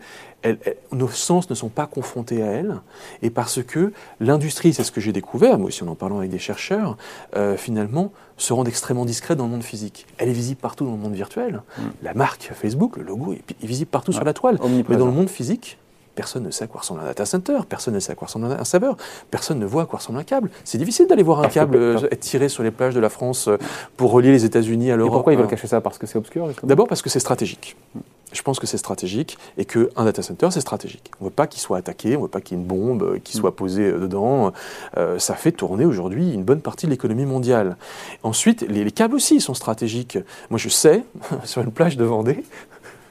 nos 0.91 1.07
sens 1.07 1.49
ne 1.49 1.55
sont 1.55 1.69
pas 1.69 1.87
confrontés 1.87 2.43
à 2.43 2.45
elle. 2.45 2.75
Et 3.23 3.31
parce 3.31 3.63
que 3.63 3.91
l'industrie, 4.19 4.71
c'est 4.71 4.83
ce 4.83 4.91
que 4.91 5.01
j'ai 5.01 5.11
découvert, 5.11 5.57
moi 5.57 5.69
aussi 5.69 5.83
en 5.83 5.87
en 5.87 5.95
parlant 5.95 6.19
avec 6.19 6.29
des 6.29 6.37
chercheurs, 6.37 6.95
euh, 7.35 7.57
finalement, 7.57 8.11
se 8.37 8.53
rend 8.53 8.65
extrêmement 8.65 9.05
discrète 9.05 9.39
dans 9.39 9.45
le 9.45 9.51
monde 9.51 9.63
physique. 9.63 10.05
Elle 10.19 10.29
est 10.29 10.33
visible 10.33 10.61
partout 10.61 10.85
dans 10.85 10.91
le 10.91 10.97
monde 10.97 11.15
virtuel. 11.15 11.63
Mm. 11.75 11.81
La 12.03 12.13
marque 12.13 12.51
Facebook, 12.53 12.97
le 12.97 13.03
logo, 13.03 13.33
est 13.33 13.65
visible 13.65 13.89
partout 13.89 14.11
sur 14.11 14.23
la 14.23 14.33
toile. 14.33 14.59
Mais 14.87 14.97
dans 14.97 15.07
le 15.07 15.11
monde 15.11 15.29
physique, 15.29 15.79
Personne 16.15 16.43
ne 16.43 16.51
sait 16.51 16.65
à 16.65 16.67
quoi 16.67 16.81
ressemble 16.81 17.01
un 17.01 17.05
data 17.05 17.25
center, 17.25 17.59
personne 17.67 17.95
ne 17.95 17.99
sait 17.99 18.11
à 18.11 18.15
quoi 18.15 18.27
ressemble 18.27 18.45
un 18.45 18.63
serveur, 18.63 18.97
personne 19.31 19.57
ne 19.57 19.65
voit 19.65 19.83
à 19.83 19.85
quoi 19.87 19.97
ressemble 19.97 20.19
un 20.19 20.23
câble. 20.23 20.51
C'est 20.63 20.77
difficile 20.77 21.07
d'aller 21.07 21.23
voir 21.23 21.39
un 21.39 21.47
câble 21.47 21.75
euh, 21.75 22.07
être 22.11 22.19
tiré 22.19 22.49
sur 22.49 22.61
les 22.61 22.69
plages 22.69 22.93
de 22.93 22.99
la 22.99 23.09
France 23.09 23.47
euh, 23.47 23.57
pour 23.97 24.11
relier 24.11 24.31
les 24.31 24.45
États-Unis 24.45 24.91
à 24.91 24.95
l'Europe. 24.95 25.13
pourquoi 25.13 25.33
ils 25.33 25.39
veulent 25.39 25.47
cacher 25.47 25.67
ça? 25.67 25.81
Parce 25.81 25.97
que 25.97 26.05
c'est 26.05 26.19
obscur 26.19 26.47
D'abord 26.63 26.87
parce 26.87 27.01
que 27.01 27.09
c'est 27.09 27.19
stratégique. 27.19 27.75
Je 28.31 28.41
pense 28.41 28.59
que 28.59 28.67
c'est 28.67 28.77
stratégique 28.77 29.37
et 29.57 29.65
qu'un 29.65 30.05
data 30.05 30.21
center, 30.21 30.49
c'est 30.51 30.61
stratégique. 30.61 31.11
On 31.19 31.25
ne 31.25 31.29
veut 31.29 31.33
pas 31.35 31.47
qu'il 31.47 31.61
soit 31.61 31.77
attaqué, 31.77 32.15
on 32.15 32.19
ne 32.19 32.23
veut 32.25 32.29
pas 32.29 32.41
qu'il 32.41 32.57
y 32.57 32.59
ait 32.59 32.63
une 32.63 32.67
bombe 32.67 33.03
euh, 33.03 33.19
qui 33.23 33.35
soit 33.35 33.55
posée 33.55 33.91
dedans. 33.91 34.51
ça 35.17 35.33
fait 35.33 35.51
tourner 35.51 35.85
aujourd'hui 35.85 36.31
une 36.31 36.43
bonne 36.43 36.61
partie 36.61 36.85
de 36.85 36.91
l'économie 36.91 37.25
mondiale. 37.25 37.77
Ensuite, 38.21 38.61
les, 38.69 38.83
les 38.83 38.91
câbles 38.91 39.15
aussi 39.15 39.41
sont 39.41 39.55
stratégiques. 39.55 40.19
Moi, 40.51 40.59
je 40.59 40.69
sais, 40.69 41.03
sur 41.43 41.61
une 41.61 41.71
plage 41.71 41.97
de 41.97 42.03
Vendée, 42.03 42.43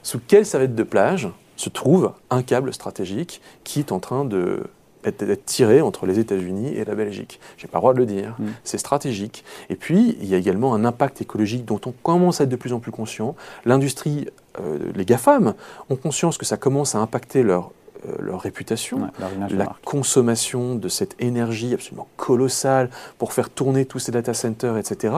sous 0.03 0.19
quelle 0.25 0.45
serviette 0.45 0.75
de 0.75 0.83
plage 0.83 1.29
se 1.63 1.69
trouve 1.69 2.13
un 2.29 2.43
câble 2.43 2.73
stratégique 2.73 3.41
qui 3.63 3.79
est 3.79 3.91
en 3.91 3.99
train 3.99 4.25
de 4.25 4.63
d'être 5.03 5.43
tiré 5.43 5.81
entre 5.81 6.05
les 6.05 6.17
États-Unis 6.17 6.69
et 6.77 6.85
la 6.85 6.95
Belgique. 6.95 7.41
J'ai 7.57 7.67
pas 7.67 7.79
le 7.79 7.81
droit 7.81 7.93
de 7.93 7.99
le 7.99 8.05
dire. 8.05 8.35
Mm. 8.39 8.45
C'est 8.63 8.77
stratégique. 8.77 9.43
Et 9.69 9.75
puis, 9.75 10.15
il 10.21 10.27
y 10.27 10.33
a 10.33 10.37
également 10.37 10.73
un 10.73 10.85
impact 10.85 11.19
écologique 11.19 11.65
dont 11.65 11.81
on 11.85 11.91
commence 11.91 12.39
à 12.39 12.45
être 12.45 12.49
de 12.49 12.55
plus 12.55 12.71
en 12.71 12.79
plus 12.79 12.93
conscient. 12.93 13.35
L'industrie, 13.65 14.29
euh, 14.61 14.77
les 14.95 15.03
GAFAM, 15.03 15.55
ont 15.89 15.95
conscience 15.97 16.37
que 16.37 16.45
ça 16.45 16.55
commence 16.55 16.95
à 16.95 16.99
impacter 16.99 17.43
leur, 17.43 17.71
euh, 18.07 18.15
leur 18.19 18.39
réputation, 18.39 19.09
la 19.49 19.75
consommation 19.83 20.75
de 20.75 20.87
cette 20.87 21.21
énergie 21.21 21.73
absolument 21.73 22.07
colossale 22.15 22.89
pour 23.17 23.33
faire 23.33 23.49
tourner 23.49 23.83
tous 23.83 23.99
ces 23.99 24.13
data 24.13 24.33
centers, 24.33 24.77
etc. 24.77 25.15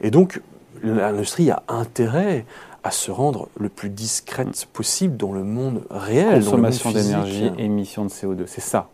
Et 0.00 0.10
donc, 0.10 0.40
l'industrie 0.82 1.50
a 1.50 1.62
intérêt 1.68 2.46
à 2.88 2.90
se 2.90 3.10
rendre 3.10 3.48
le 3.60 3.68
plus 3.68 3.90
discrète 3.90 4.66
possible 4.72 5.18
dans 5.18 5.32
le 5.32 5.44
monde 5.44 5.82
réel. 5.90 6.42
Consommation 6.42 6.90
d'énergie, 6.90 7.50
émission 7.58 8.06
de 8.06 8.08
CO2, 8.08 8.44
c'est 8.46 8.62
ça. 8.62 8.88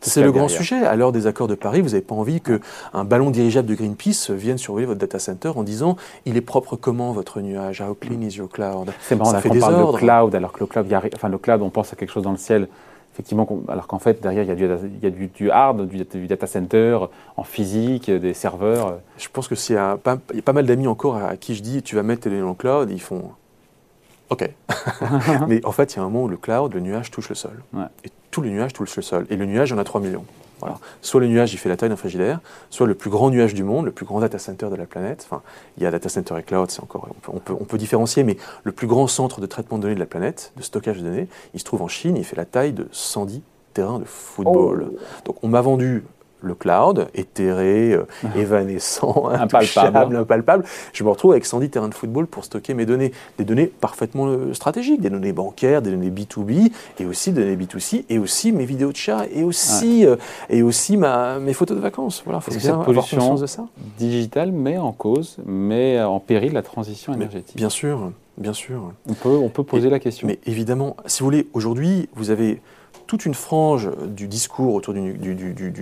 C'est 0.00 0.22
le 0.22 0.30
grand 0.30 0.46
sujet. 0.46 0.86
À 0.86 0.94
l'heure 0.94 1.10
des 1.10 1.26
accords 1.26 1.48
de 1.48 1.56
Paris, 1.56 1.80
vous 1.80 1.88
n'avez 1.88 2.00
pas 2.00 2.14
envie 2.14 2.40
qu'un 2.40 3.04
ballon 3.04 3.30
dirigeable 3.30 3.66
de 3.66 3.74
Greenpeace 3.74 4.30
vienne 4.30 4.56
surveiller 4.56 4.86
votre 4.86 5.00
data 5.00 5.18
center 5.18 5.50
en 5.56 5.64
disant 5.64 5.96
il 6.26 6.36
est 6.36 6.42
propre 6.42 6.76
comment 6.76 7.10
votre 7.10 7.40
nuage? 7.40 7.80
How 7.82 7.94
clean 7.94 8.20
is 8.20 8.36
your 8.36 8.48
cloud? 8.48 8.92
C'est 9.00 9.16
marrant, 9.16 9.32
ça 9.32 9.40
fait 9.40 9.50
des 9.50 9.58
parle 9.58 9.92
de 9.92 9.98
cloud, 9.98 10.34
alors 10.36 10.52
que 10.52 10.60
le 10.60 10.66
cloud, 10.66 10.86
enfin, 11.12 11.28
le 11.28 11.38
cloud, 11.38 11.60
on 11.60 11.70
pense 11.70 11.92
à 11.92 11.96
quelque 11.96 12.12
chose 12.12 12.22
dans 12.22 12.30
le 12.30 12.38
ciel 12.38 12.68
effectivement, 13.12 13.48
alors 13.68 13.86
qu'en 13.86 13.98
fait, 13.98 14.22
derrière, 14.22 14.44
il 14.44 14.48
y 14.48 14.52
a, 14.52 14.54
du, 14.54 14.64
il 14.64 15.02
y 15.02 15.06
a 15.06 15.10
du, 15.10 15.50
hard, 15.50 15.86
du, 15.86 16.26
data 16.26 16.46
center, 16.46 16.98
en 17.36 17.44
physique, 17.44 18.10
des 18.10 18.34
serveurs. 18.34 18.98
Je 19.18 19.28
pense 19.30 19.48
que 19.48 19.54
pas, 19.96 20.18
il 20.30 20.36
y 20.36 20.38
a 20.38 20.42
pas 20.42 20.52
mal 20.52 20.64
d'amis 20.64 20.86
encore 20.86 21.16
à 21.16 21.36
qui 21.36 21.54
je 21.54 21.62
dis 21.62 21.82
tu 21.82 21.96
vas 21.96 22.02
mettre 22.02 22.22
tes 22.22 22.30
données 22.30 22.42
dans 22.42 22.50
le 22.50 22.54
cloud, 22.54 22.88
ils 22.90 23.00
font 23.00 23.32
OK. 24.30 24.48
Mais 25.48 25.64
en 25.64 25.72
fait, 25.72 25.94
il 25.94 25.96
y 25.96 25.98
a 25.98 26.02
un 26.02 26.06
moment 26.06 26.24
où 26.24 26.28
le 26.28 26.36
cloud, 26.36 26.72
le 26.72 26.80
nuage 26.80 27.10
touche 27.10 27.28
le 27.28 27.34
sol. 27.34 27.62
Et 28.04 28.10
tout 28.30 28.40
le 28.40 28.50
nuage 28.50 28.72
touche 28.72 28.96
le 28.96 29.02
sol. 29.02 29.26
Et 29.30 29.36
le 29.36 29.44
nuage, 29.46 29.70
il 29.70 29.72
y 29.72 29.76
en 29.76 29.78
a 29.78 29.84
3 29.84 30.00
millions. 30.00 30.24
Voilà. 30.60 30.78
Soit 31.00 31.20
le 31.20 31.26
nuage, 31.26 31.54
il 31.54 31.56
fait 31.56 31.70
la 31.70 31.76
taille 31.76 31.88
d'un 31.88 31.96
frigidaire, 31.96 32.40
soit 32.68 32.86
le 32.86 32.94
plus 32.94 33.08
grand 33.10 33.30
nuage 33.30 33.54
du 33.54 33.64
monde, 33.64 33.86
le 33.86 33.92
plus 33.92 34.04
grand 34.04 34.20
data 34.20 34.38
center 34.38 34.68
de 34.70 34.76
la 34.76 34.84
planète. 34.84 35.26
Enfin, 35.26 35.42
il 35.78 35.82
y 35.82 35.86
a 35.86 35.90
data 35.90 36.08
center 36.08 36.34
et 36.38 36.42
cloud, 36.42 36.70
c'est 36.70 36.82
encore, 36.82 37.08
on 37.28 37.38
peut, 37.38 37.54
on 37.58 37.64
peut, 37.64 37.78
différencier, 37.78 38.24
mais 38.24 38.36
le 38.62 38.72
plus 38.72 38.86
grand 38.86 39.06
centre 39.06 39.40
de 39.40 39.46
traitement 39.46 39.78
de 39.78 39.82
données 39.82 39.94
de 39.94 40.00
la 40.00 40.06
planète, 40.06 40.52
de 40.56 40.62
stockage 40.62 40.98
de 40.98 41.02
données, 41.02 41.28
il 41.54 41.60
se 41.60 41.64
trouve 41.64 41.80
en 41.80 41.88
Chine, 41.88 42.16
il 42.16 42.24
fait 42.24 42.36
la 42.36 42.44
taille 42.44 42.74
de 42.74 42.88
110 42.92 43.40
terrains 43.72 43.98
de 43.98 44.04
football. 44.04 44.90
Oh. 44.92 44.98
Donc 45.24 45.42
on 45.42 45.48
m'a 45.48 45.62
vendu 45.62 46.04
le 46.42 46.54
cloud, 46.54 47.08
éthéré, 47.14 47.92
euh, 47.92 48.06
évanescent, 48.36 49.28
impalpable. 49.32 50.16
impalpable. 50.16 50.64
Je 50.92 51.04
me 51.04 51.10
retrouve 51.10 51.32
avec 51.32 51.46
110 51.46 51.70
terrains 51.70 51.88
de 51.88 51.94
football 51.94 52.26
pour 52.26 52.44
stocker 52.44 52.74
mes 52.74 52.86
données. 52.86 53.12
Des 53.38 53.44
données 53.44 53.66
parfaitement 53.66 54.26
euh, 54.26 54.54
stratégiques, 54.54 55.00
des 55.00 55.10
données 55.10 55.32
bancaires, 55.32 55.82
des 55.82 55.90
données 55.90 56.10
B2B, 56.10 56.72
et 56.98 57.06
aussi 57.06 57.32
des 57.32 57.42
données 57.42 57.56
B2C, 57.56 58.04
et 58.08 58.18
aussi 58.18 58.52
mes 58.52 58.64
vidéos 58.64 58.92
de 58.92 58.96
chat, 58.96 59.26
et 59.32 59.42
aussi, 59.42 60.06
euh, 60.06 60.16
et 60.48 60.62
aussi 60.62 60.96
ma, 60.96 61.38
mes 61.38 61.52
photos 61.52 61.76
de 61.76 61.82
vacances. 61.82 62.22
Voilà, 62.24 62.40
faut 62.40 62.52
bien 62.52 62.80
avoir 62.80 62.86
conscience 62.86 63.40
de 63.40 63.46
ça. 63.46 63.66
digitale 63.98 64.52
met 64.52 64.78
en 64.78 64.92
cause, 64.92 65.36
met 65.46 66.00
en 66.02 66.20
péril 66.20 66.52
la 66.52 66.62
transition 66.62 67.14
énergétique. 67.14 67.56
bien 67.56 67.70
sûr, 67.70 68.12
bien 68.38 68.52
sûr. 68.52 68.92
On 69.08 69.14
peut, 69.14 69.28
on 69.28 69.48
peut 69.48 69.64
poser 69.64 69.90
la 69.90 69.98
question. 69.98 70.26
Mais 70.26 70.38
évidemment, 70.46 70.96
si 71.06 71.20
vous 71.20 71.26
voulez, 71.26 71.48
aujourd'hui, 71.52 72.08
vous 72.14 72.30
avez 72.30 72.60
toute 73.10 73.26
une 73.26 73.34
frange 73.34 73.90
du 74.06 74.28
discours 74.28 74.72
autour 74.72 74.94
du, 74.94 75.00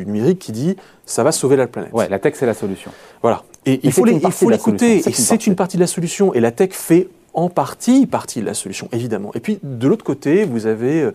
numérique 0.07 0.38
qui 0.38 0.51
dit 0.51 0.77
ça 1.05 1.23
va 1.23 1.31
sauver 1.31 1.57
la 1.57 1.67
planète. 1.67 1.93
Ouais, 1.93 2.09
la 2.09 2.19
tech 2.19 2.33
c'est 2.37 2.47
la 2.47 2.55
solution. 2.55 2.91
Voilà. 3.21 3.43
Et 3.67 3.81
il 3.83 3.93
faut, 3.93 4.07
l'écouter. 4.07 5.07
Et 5.07 5.12
c'est 5.12 5.47
une 5.47 5.55
partie 5.55 5.77
de 5.77 5.83
la 5.83 5.87
solution. 5.87 6.33
Et 6.33 6.41
la 6.41 6.53
tech 6.53 6.71
fait 6.73 7.09
en 7.35 7.51
partie 7.51 8.07
partie 8.07 8.41
de 8.41 8.47
la 8.47 8.55
solution, 8.55 8.88
évidemment. 8.93 9.31
Et 9.35 9.41
puis 9.41 9.59
de 9.62 9.87
l'autre 9.87 10.07
côté, 10.07 10.47
vous 10.47 10.64
avez 10.64 11.03
euh, 11.03 11.12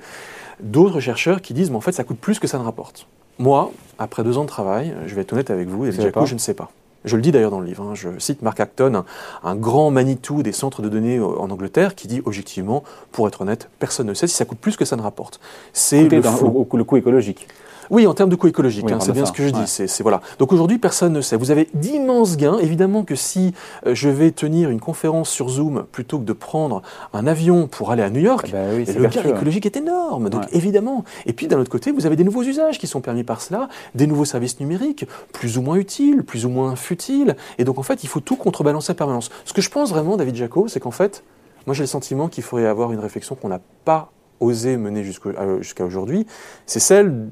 d'autres 0.59 0.99
chercheurs 0.99 1.41
qui 1.41 1.55
disent, 1.55 1.71
mais 1.71 1.77
en 1.77 1.81
fait, 1.81 1.93
ça 1.93 2.03
coûte 2.03 2.19
plus 2.19 2.37
que 2.37 2.45
ça 2.45 2.59
ne 2.59 2.63
rapporte. 2.63 3.07
Moi, 3.39 3.71
après 3.97 4.23
deux 4.23 4.37
ans 4.37 4.43
de 4.43 4.49
travail, 4.49 4.93
je 5.07 5.15
vais 5.15 5.21
être 5.21 5.33
honnête 5.33 5.49
avec 5.49 5.67
vous, 5.67 5.87
et 5.87 5.91
Jaco, 5.91 6.27
je 6.27 6.35
ne 6.35 6.39
sais 6.39 6.53
pas. 6.53 6.69
Je 7.05 7.15
le 7.15 7.21
dis 7.21 7.31
d'ailleurs 7.31 7.51
dans 7.51 7.59
le 7.59 7.65
livre. 7.65 7.83
Hein. 7.83 7.95
je 7.95 8.09
cite 8.19 8.41
Mark 8.41 8.59
Acton, 8.59 9.03
un, 9.43 9.55
grand 9.55 9.91
Manitou 9.91 10.43
des 10.43 10.51
centres 10.51 10.81
de 10.81 10.89
données 10.89 11.17
euh, 11.17 11.25
en 11.25 11.49
Angleterre, 11.49 11.95
qui 11.95 12.07
dit 12.07 12.21
objectivement, 12.25 12.83
pour 13.11 13.27
être 13.27 13.41
honnête, 13.41 13.69
personne 13.79 14.07
ne 14.07 14.13
sait 14.13 14.27
si 14.27 14.35
ça 14.35 14.45
coûte 14.45 14.59
plus 14.59 14.77
que 14.77 14.85
ça 14.85 14.95
ne 14.95 15.01
rapporte. 15.01 15.39
C'est 15.73 16.07
le, 16.07 16.17
le 16.17 16.83
coût 16.83 16.97
écologique. 16.97 17.47
Oui, 17.93 18.07
en 18.07 18.15
termes 18.15 18.31
de 18.31 18.35
coût 18.35 18.47
écologique, 18.47 18.89
hein, 18.91 18.97
c'est 18.99 19.11
bien 19.11 19.23
ce 19.23 19.31
que 19.31 19.43
je 19.43 19.51
dis. 19.51 19.67
C'est, 19.67 20.01
voilà. 20.01 20.19
Donc 20.39 20.51
aujourd'hui, 20.51 20.79
personne 20.79 21.13
ne 21.13 21.21
sait. 21.21 21.37
Vous 21.37 21.51
avez 21.51 21.69
d'immenses 21.75 22.37
gains. 22.37 22.57
Évidemment 22.57 23.03
que 23.03 23.13
si 23.13 23.53
euh, 23.85 23.93
je 23.93 24.09
vais 24.09 24.31
tenir 24.31 24.71
une 24.71 24.79
conférence 24.79 25.29
sur 25.29 25.47
Zoom 25.47 25.83
plutôt 25.91 26.17
que 26.17 26.23
de 26.23 26.33
prendre 26.33 26.81
un 27.13 27.27
avion 27.27 27.67
pour 27.67 27.91
aller 27.91 28.01
à 28.01 28.09
New 28.09 28.19
York, 28.19 28.47
ah 28.49 28.53
bah 28.53 28.93
le 28.99 29.07
gain 29.07 29.21
écologique 29.23 29.67
est 29.67 29.77
énorme. 29.77 30.29
Donc 30.29 30.41
évidemment. 30.53 31.03
Et 31.27 31.33
puis 31.33 31.47
d'un 31.47 31.59
autre 31.59 31.69
côté, 31.69 31.91
vous 31.91 32.07
avez 32.07 32.15
des 32.15 32.23
nouveaux 32.23 32.41
usages 32.41 32.79
qui 32.79 32.87
sont 32.87 32.99
permis 32.99 33.23
par 33.23 33.41
cela, 33.41 33.69
des 33.93 34.07
nouveaux 34.07 34.25
services 34.25 34.59
numériques, 34.59 35.05
plus 35.31 35.59
ou 35.59 35.61
moins 35.61 35.75
utiles, 35.75 36.23
plus 36.23 36.47
ou 36.47 36.49
moins 36.49 36.75
futiles. 36.75 37.35
Et 37.59 37.63
donc 37.63 37.77
en 37.77 37.83
fait, 37.83 38.03
il 38.03 38.07
faut 38.07 38.21
tout 38.21 38.37
contrebalancer 38.37 38.91
à 38.91 38.95
permanence. 38.95 39.29
Ce 39.45 39.53
que 39.53 39.61
je 39.61 39.69
pense 39.69 39.91
vraiment, 39.91 40.17
David 40.17 40.33
Jaco, 40.33 40.67
c'est 40.67 40.79
qu'en 40.79 40.89
fait, 40.89 41.23
moi 41.67 41.75
j'ai 41.75 41.83
le 41.83 41.87
sentiment 41.87 42.27
qu'il 42.27 42.43
faudrait 42.43 42.65
avoir 42.65 42.91
une 42.91 42.99
réflexion 42.99 43.35
qu'on 43.35 43.49
n'a 43.49 43.61
pas 43.85 44.09
osé 44.39 44.77
mener 44.77 45.05
euh, 45.25 45.61
jusqu'à 45.61 45.85
aujourd'hui, 45.85 46.25
c'est 46.65 46.79
celle 46.79 47.29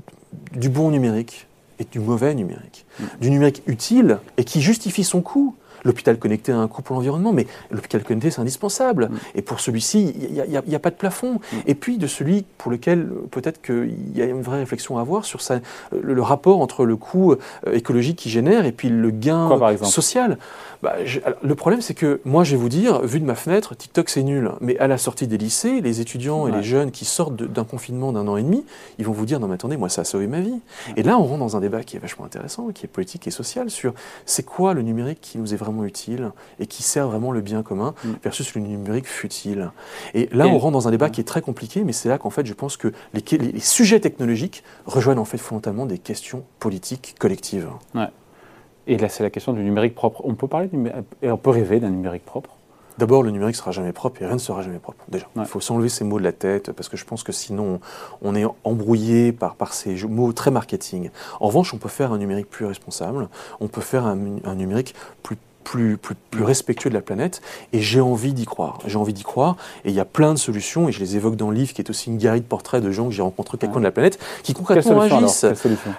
du 0.53 0.69
bon 0.69 0.91
numérique 0.91 1.47
et 1.79 1.85
du 1.85 1.99
mauvais 1.99 2.33
numérique. 2.35 2.85
Du 3.19 3.29
numérique 3.29 3.63
utile 3.65 4.19
et 4.37 4.43
qui 4.43 4.61
justifie 4.61 5.03
son 5.03 5.21
coût. 5.21 5.55
L'hôpital 5.83 6.17
connecté 6.17 6.51
a 6.51 6.57
un 6.57 6.67
coût 6.67 6.81
pour 6.81 6.95
l'environnement, 6.95 7.33
mais 7.33 7.47
l'hôpital 7.69 8.03
connecté, 8.03 8.31
c'est 8.31 8.41
indispensable. 8.41 9.05
Mm. 9.05 9.17
Et 9.35 9.41
pour 9.41 9.59
celui-ci, 9.59 10.13
il 10.17 10.33
n'y 10.33 10.75
a, 10.75 10.79
pas 10.79 10.89
de 10.89 10.95
plafond. 10.95 11.35
Mm. 11.35 11.57
Et 11.67 11.75
puis 11.75 11.97
de 11.97 12.07
celui 12.07 12.45
pour 12.57 12.71
lequel 12.71 13.09
peut-être 13.31 13.61
qu'il 13.61 14.17
y 14.17 14.21
a 14.21 14.25
une 14.25 14.41
vraie 14.41 14.59
réflexion 14.59 14.97
à 14.97 15.01
avoir 15.01 15.25
sur 15.25 15.39
le, 15.91 16.21
rapport 16.21 16.61
entre 16.61 16.85
le 16.85 16.95
coût 16.95 17.33
euh, 17.33 17.37
écologique 17.73 18.17
qu'il 18.17 18.31
génère 18.31 18.65
et 18.65 18.71
puis 18.71 18.89
le 18.89 19.09
gain 19.11 19.49
social. 19.83 20.37
Bah, 20.81 20.95
le 21.43 21.55
problème, 21.55 21.81
c'est 21.81 21.93
que 21.93 22.21
moi, 22.25 22.43
je 22.43 22.51
vais 22.51 22.57
vous 22.57 22.69
dire, 22.69 23.01
vu 23.01 23.19
de 23.19 23.25
ma 23.25 23.35
fenêtre, 23.35 23.75
TikTok, 23.75 24.09
c'est 24.09 24.23
nul. 24.23 24.51
Mais 24.61 24.79
à 24.79 24.87
la 24.87 24.97
sortie 24.97 25.27
des 25.27 25.37
lycées, 25.37 25.79
les 25.81 26.01
étudiants 26.01 26.47
et 26.47 26.51
les 26.51 26.63
jeunes 26.63 26.91
qui 26.91 27.05
sortent 27.05 27.35
d'un 27.35 27.63
confinement 27.63 28.11
d'un 28.11 28.27
an 28.27 28.37
et 28.37 28.43
demi, 28.43 28.65
ils 28.97 29.05
vont 29.05 29.11
vous 29.11 29.25
dire, 29.25 29.39
non 29.39 29.47
mais 29.47 29.55
attendez, 29.55 29.77
moi, 29.77 29.89
ça 29.89 30.01
a 30.01 30.03
sauvé 30.03 30.27
ma 30.27 30.39
vie. 30.39 30.59
Et 30.97 31.03
là, 31.03 31.19
on 31.19 31.23
rentre 31.23 31.39
dans 31.39 31.55
un 31.55 31.59
débat 31.59 31.83
qui 31.83 31.97
est 31.97 31.99
vachement 31.99 32.25
intéressant, 32.25 32.69
qui 32.73 32.85
est 32.85 32.89
politique 32.89 33.27
et 33.27 33.31
social, 33.31 33.69
sur 33.69 33.93
c'est 34.25 34.43
quoi 34.43 34.73
le 34.73 34.81
numérique 34.81 35.19
qui 35.21 35.37
nous 35.37 35.53
est 35.53 35.57
vraiment 35.57 35.70
utile 35.83 36.31
et 36.59 36.67
qui 36.67 36.83
sert 36.83 37.07
vraiment 37.07 37.31
le 37.31 37.41
bien 37.41 37.63
commun 37.63 37.93
mm. 38.03 38.09
versus 38.23 38.53
le 38.55 38.61
numérique 38.61 39.07
futile. 39.07 39.71
Et 40.13 40.29
là, 40.31 40.47
on 40.47 40.57
rentre 40.57 40.73
dans 40.73 40.87
un 40.87 40.91
débat 40.91 41.09
qui 41.09 41.21
est 41.21 41.25
très 41.25 41.41
compliqué, 41.41 41.83
mais 41.83 41.93
c'est 41.93 42.09
là 42.09 42.17
qu'en 42.17 42.29
fait, 42.29 42.45
je 42.45 42.53
pense 42.53 42.77
que 42.77 42.91
les, 43.13 43.23
les, 43.37 43.59
sujets 43.59 43.99
technologiques 43.99 44.63
rejoignent 44.85 45.19
en 45.19 45.25
fait 45.25 45.37
fondamentalement 45.37 45.85
des 45.85 45.97
questions 45.97 46.43
politiques 46.59 47.15
collectives. 47.19 47.69
Ouais. 47.95 48.07
Et 48.87 48.97
là, 48.97 49.09
c'est 49.09 49.23
la 49.23 49.29
question 49.29 49.53
du 49.53 49.63
numérique 49.63 49.95
propre. 49.95 50.21
On 50.23 50.35
peut 50.35 50.47
parler 50.47 50.69
et 51.21 51.31
on 51.31 51.37
peut 51.37 51.51
rêver 51.51 51.79
d'un 51.79 51.89
numérique 51.89 52.25
propre 52.25 52.57
D'abord, 52.97 53.23
le 53.23 53.31
numérique 53.31 53.55
sera 53.55 53.71
jamais 53.71 53.93
propre 53.93 54.21
et 54.21 54.25
rien 54.25 54.35
ne 54.35 54.39
sera 54.39 54.61
jamais 54.61 54.79
propre. 54.79 55.03
Déjà, 55.07 55.25
il 55.35 55.45
faut 55.45 55.59
s'enlever 55.59 55.89
ces 55.89 56.03
mots 56.03 56.19
de 56.19 56.23
la 56.23 56.33
tête 56.33 56.71
parce 56.71 56.89
que 56.89 56.97
je 56.97 57.05
pense 57.05 57.23
que 57.23 57.31
sinon 57.31 57.79
on 58.21 58.35
est 58.35 58.45
embrouillé 58.63 59.31
par, 59.31 59.55
par 59.55 59.73
ces 59.73 59.95
mots 60.05 60.33
très 60.33 60.51
marketing. 60.51 61.09
En 61.39 61.47
revanche, 61.47 61.73
on 61.73 61.77
peut 61.77 61.89
faire 61.89 62.11
un 62.11 62.17
numérique 62.17 62.49
plus 62.49 62.65
responsable, 62.65 63.29
on 63.59 63.67
peut 63.67 63.81
faire 63.81 64.05
un, 64.05 64.17
un 64.43 64.55
numérique 64.55 64.93
plus 65.23 65.37
plus, 65.63 65.97
plus, 65.97 66.15
plus 66.29 66.43
respectueux 66.43 66.89
de 66.89 66.95
la 66.95 67.01
planète. 67.01 67.41
Et 67.73 67.81
j'ai 67.81 68.01
envie 68.01 68.33
d'y 68.33 68.45
croire. 68.45 68.79
J'ai 68.85 68.97
envie 68.97 69.13
d'y 69.13 69.23
croire. 69.23 69.57
Et 69.85 69.89
il 69.89 69.95
y 69.95 69.99
a 69.99 70.05
plein 70.05 70.33
de 70.33 70.39
solutions, 70.39 70.89
et 70.89 70.91
je 70.91 70.99
les 70.99 71.15
évoque 71.15 71.35
dans 71.35 71.49
le 71.49 71.55
livre, 71.55 71.73
qui 71.73 71.81
est 71.81 71.89
aussi 71.89 72.09
une 72.09 72.17
galerie 72.17 72.41
de 72.41 72.45
portraits 72.45 72.83
de 72.83 72.91
gens 72.91 73.05
que 73.05 73.11
j'ai 73.11 73.21
rencontrés 73.21 73.57
quelqu'un 73.57 73.79
de 73.79 73.83
la 73.83 73.91
planète, 73.91 74.19
qui 74.43 74.53
concrètement 74.53 75.01
agissent. 75.01 75.45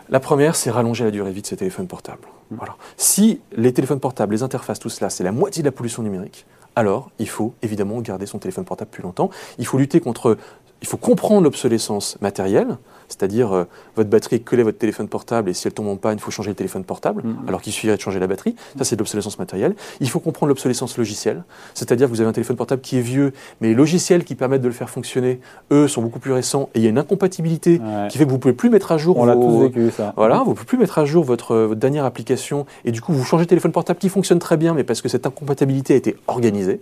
La 0.09 0.21
première, 0.21 0.57
c'est 0.57 0.71
rallonger 0.71 1.05
la 1.05 1.11
durée 1.11 1.31
de 1.31 1.35
vie 1.35 1.43
de 1.43 1.47
ces 1.47 1.57
téléphones 1.57 1.87
portables. 1.87 2.27
Mm. 2.51 2.57
Voilà. 2.57 2.77
Si 2.97 3.41
les 3.57 3.73
téléphones 3.73 4.01
portables, 4.01 4.35
les 4.35 4.43
interfaces, 4.43 4.79
tout 4.79 4.91
cela, 4.91 5.11
c'est 5.11 5.25
la 5.25 5.33
moitié 5.33 5.63
de 5.63 5.69
la 5.69 5.73
pollution 5.73 6.03
numérique, 6.03 6.47
alors 6.75 7.11
il 7.19 7.29
faut 7.29 7.55
évidemment 7.63 8.01
garder 8.01 8.27
son 8.27 8.39
téléphone 8.39 8.65
portable 8.65 8.91
plus 8.91 9.03
longtemps. 9.03 9.31
Il 9.59 9.67
faut 9.67 9.79
lutter 9.79 10.01
contre 10.01 10.39
il 10.83 10.89
faut 10.89 10.97
comprendre 10.97 11.43
l'obsolescence 11.43 12.19
matérielle, 12.21 12.77
c'est-à-dire 13.09 13.53
euh, 13.53 13.65
votre 13.97 14.11
batterie 14.11 14.37
est 14.37 14.41
collée 14.41 14.63
à 14.63 14.65
votre 14.65 14.79
téléphone 14.79 15.07
portable 15.07 15.49
et 15.49 15.55
si 15.55 15.67
elle 15.69 15.75
tombe 15.75 15.89
en 15.89 15.97
panne, 15.97 16.17
il 16.19 16.21
faut 16.21 16.31
changer 16.31 16.51
le 16.51 16.57
téléphone 16.57 16.83
portable, 16.85 17.23
mm-hmm. 17.23 17.49
alors 17.49 17.63
qu'il 17.63 17.73
suffirait 17.73 17.97
de 17.97 18.01
changer 18.01 18.19
la 18.19 18.27
batterie. 18.27 18.57
Ça, 18.77 18.85
c'est 18.85 18.97
de 18.97 19.01
l'obsolescence 19.01 19.39
matérielle. 19.39 19.75
Il 20.01 20.11
faut 20.11 20.19
comprendre 20.19 20.49
l'obsolescence 20.49 20.99
logicielle, 20.99 21.45
c'est-à-dire 21.75 22.09
que 22.09 22.13
vous 22.13 22.21
avez 22.21 22.29
un 22.29 22.33
téléphone 22.33 22.57
portable 22.57 22.83
qui 22.83 22.99
est 22.99 23.03
vieux, 23.03 23.33
mais 23.61 23.69
les 23.69 23.75
logiciels 23.75 24.25
qui 24.25 24.35
permettent 24.35 24.63
de 24.63 24.69
le 24.69 24.75
faire 24.75 24.91
fonctionner, 24.91 25.41
eux, 25.71 25.87
sont 25.87 26.03
beaucoup 26.03 26.19
plus 26.19 26.33
récents 26.33 26.69
et 26.75 26.81
il 26.81 26.83
y 26.83 26.87
a 26.87 26.91
une 26.91 26.99
incompatibilité 26.99 27.81
qui 28.09 28.19
fait 28.19 28.25
que 28.25 28.31
vous 28.31 28.37
ne 28.37 28.41
pouvez 28.41 28.55
plus 28.55 28.71
mettre 28.71 28.93
à 28.93 28.99
jour. 28.99 29.17
On 29.19 29.25
l'a 29.25 29.35
tous 29.35 29.61
vécu, 29.61 29.91
ça. 29.91 30.15
Voilà, 30.17 30.39
vous 30.39 30.51
ne 30.51 30.55
pouvez 30.55 30.67
plus 30.67 30.79
mettre 30.79 30.99
à 30.99 31.05
jour 31.05 31.23
votre, 31.23 31.55
votre, 31.57 31.81
dernière 31.81 32.05
application 32.05 32.67
et 32.85 32.91
du 32.91 33.01
coup, 33.01 33.13
vous 33.13 33.25
changez 33.25 33.43
le 33.43 33.49
téléphone 33.49 33.73
portable 33.73 33.99
qui 33.99 34.09
fonctionne 34.09 34.39
très 34.39 34.57
bien, 34.57 34.75
mais 34.75 34.85
parce 34.85 35.01
que 35.01 35.09
cette 35.09 35.27
incompatibilité 35.27 35.95
a 35.95 35.97
été 35.97 36.17
organisée 36.27 36.81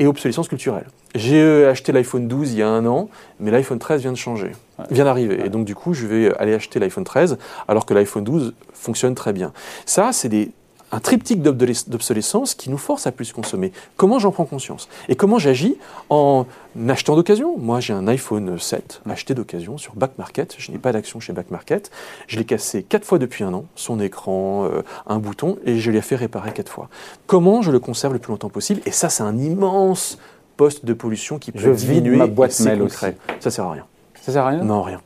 et 0.00 0.06
obsolescence 0.06 0.48
culturelle. 0.48 0.86
J'ai 1.14 1.40
euh, 1.42 1.70
acheté 1.70 1.92
l'iPhone 1.92 2.26
12 2.26 2.52
il 2.52 2.58
y 2.58 2.62
a 2.62 2.68
un 2.68 2.86
an, 2.86 3.08
mais 3.40 3.50
l'iPhone 3.50 3.78
13 3.78 4.02
vient 4.02 4.12
de 4.12 4.16
changer, 4.16 4.52
vient 4.90 5.04
d'arriver. 5.04 5.44
Et 5.44 5.48
donc 5.48 5.64
du 5.64 5.74
coup, 5.74 5.94
je 5.94 6.06
vais 6.06 6.34
aller 6.36 6.54
acheter 6.54 6.78
l'iPhone 6.78 7.04
13 7.04 7.38
alors 7.68 7.86
que 7.86 7.94
l'iPhone 7.94 8.24
12 8.24 8.54
fonctionne 8.72 9.14
très 9.14 9.32
bien. 9.32 9.52
Ça, 9.86 10.12
c'est 10.12 10.28
des 10.28 10.52
un 10.92 11.00
triptyque 11.00 11.42
d'obsolescence 11.42 12.54
qui 12.54 12.70
nous 12.70 12.78
force 12.78 13.06
à 13.06 13.12
plus 13.12 13.32
consommer. 13.32 13.72
Comment 13.96 14.18
j'en 14.18 14.32
prends 14.32 14.44
conscience? 14.44 14.88
Et 15.08 15.14
comment 15.14 15.38
j'agis 15.38 15.76
en 16.08 16.46
achetant 16.88 17.14
d'occasion? 17.14 17.56
Moi, 17.58 17.80
j'ai 17.80 17.92
un 17.92 18.08
iPhone 18.08 18.58
7 18.58 19.02
acheté 19.08 19.34
d'occasion 19.34 19.78
sur 19.78 19.94
Back 19.94 20.18
Market. 20.18 20.56
Je 20.58 20.72
n'ai 20.72 20.78
pas 20.78 20.92
d'action 20.92 21.20
chez 21.20 21.32
Back 21.32 21.50
Market. 21.50 21.90
Je 22.26 22.38
l'ai 22.38 22.44
cassé 22.44 22.82
quatre 22.82 23.04
fois 23.04 23.18
depuis 23.18 23.44
un 23.44 23.54
an, 23.54 23.66
son 23.76 24.00
écran, 24.00 24.64
euh, 24.64 24.82
un 25.06 25.18
bouton, 25.18 25.58
et 25.64 25.78
je 25.78 25.90
l'ai 25.90 26.00
fait 26.00 26.16
réparer 26.16 26.52
quatre 26.52 26.72
fois. 26.72 26.88
Comment 27.26 27.62
je 27.62 27.70
le 27.70 27.78
conserve 27.78 28.12
le 28.12 28.18
plus 28.18 28.30
longtemps 28.30 28.50
possible? 28.50 28.80
Et 28.84 28.90
ça, 28.90 29.08
c'est 29.08 29.22
un 29.22 29.38
immense 29.38 30.18
poste 30.60 30.84
de 30.84 30.92
pollution 30.92 31.38
qui 31.38 31.52
peut 31.52 31.58
je 31.58 31.70
diminuer 31.70 32.18
ma 32.18 32.26
boîte 32.26 32.60
mail 32.60 32.82
aussi. 32.82 33.06
Ça 33.40 33.50
sert 33.50 33.64
à 33.64 33.72
rien. 33.72 33.86
Ça 34.20 34.30
sert 34.30 34.44
à 34.44 34.48
rien 34.50 34.62
Non, 34.62 34.82
rien. 34.82 35.00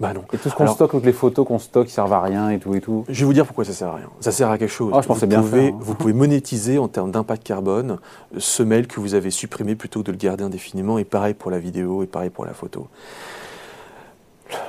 Bah 0.00 0.12
non. 0.12 0.22
Et 0.32 0.36
tout 0.36 0.50
ce 0.50 0.54
qu'on 0.56 0.66
stocke, 0.66 0.90
toutes 0.90 1.04
les 1.04 1.12
photos 1.12 1.46
qu'on 1.46 1.60
stocke, 1.60 1.88
servent 1.90 2.12
à 2.12 2.20
rien 2.20 2.50
et 2.50 2.58
tout 2.58 2.74
et 2.74 2.80
tout. 2.80 3.04
Je 3.08 3.20
vais 3.20 3.24
vous 3.24 3.32
dire 3.32 3.46
pourquoi 3.46 3.64
ça 3.64 3.72
sert 3.72 3.86
à 3.86 3.94
rien. 3.94 4.08
Ça 4.18 4.32
sert 4.32 4.50
à 4.50 4.58
quelque 4.58 4.68
chose. 4.68 4.92
Oh, 4.92 5.00
je 5.00 5.06
pensais 5.06 5.28
bien 5.28 5.42
pouvez, 5.42 5.72
Vous 5.78 5.94
pouvez 5.94 6.12
monétiser 6.12 6.78
en 6.78 6.88
termes 6.88 7.12
d'impact 7.12 7.44
carbone 7.44 7.98
ce 8.36 8.64
mail 8.64 8.88
que 8.88 8.98
vous 8.98 9.14
avez 9.14 9.30
supprimé 9.30 9.76
plutôt 9.76 10.00
que 10.00 10.06
de 10.06 10.10
le 10.10 10.18
garder 10.18 10.42
indéfiniment. 10.42 10.98
Et 10.98 11.04
pareil 11.04 11.34
pour 11.34 11.52
la 11.52 11.60
vidéo 11.60 12.02
et 12.02 12.08
pareil 12.08 12.30
pour 12.30 12.44
la 12.44 12.52
photo. 12.52 12.88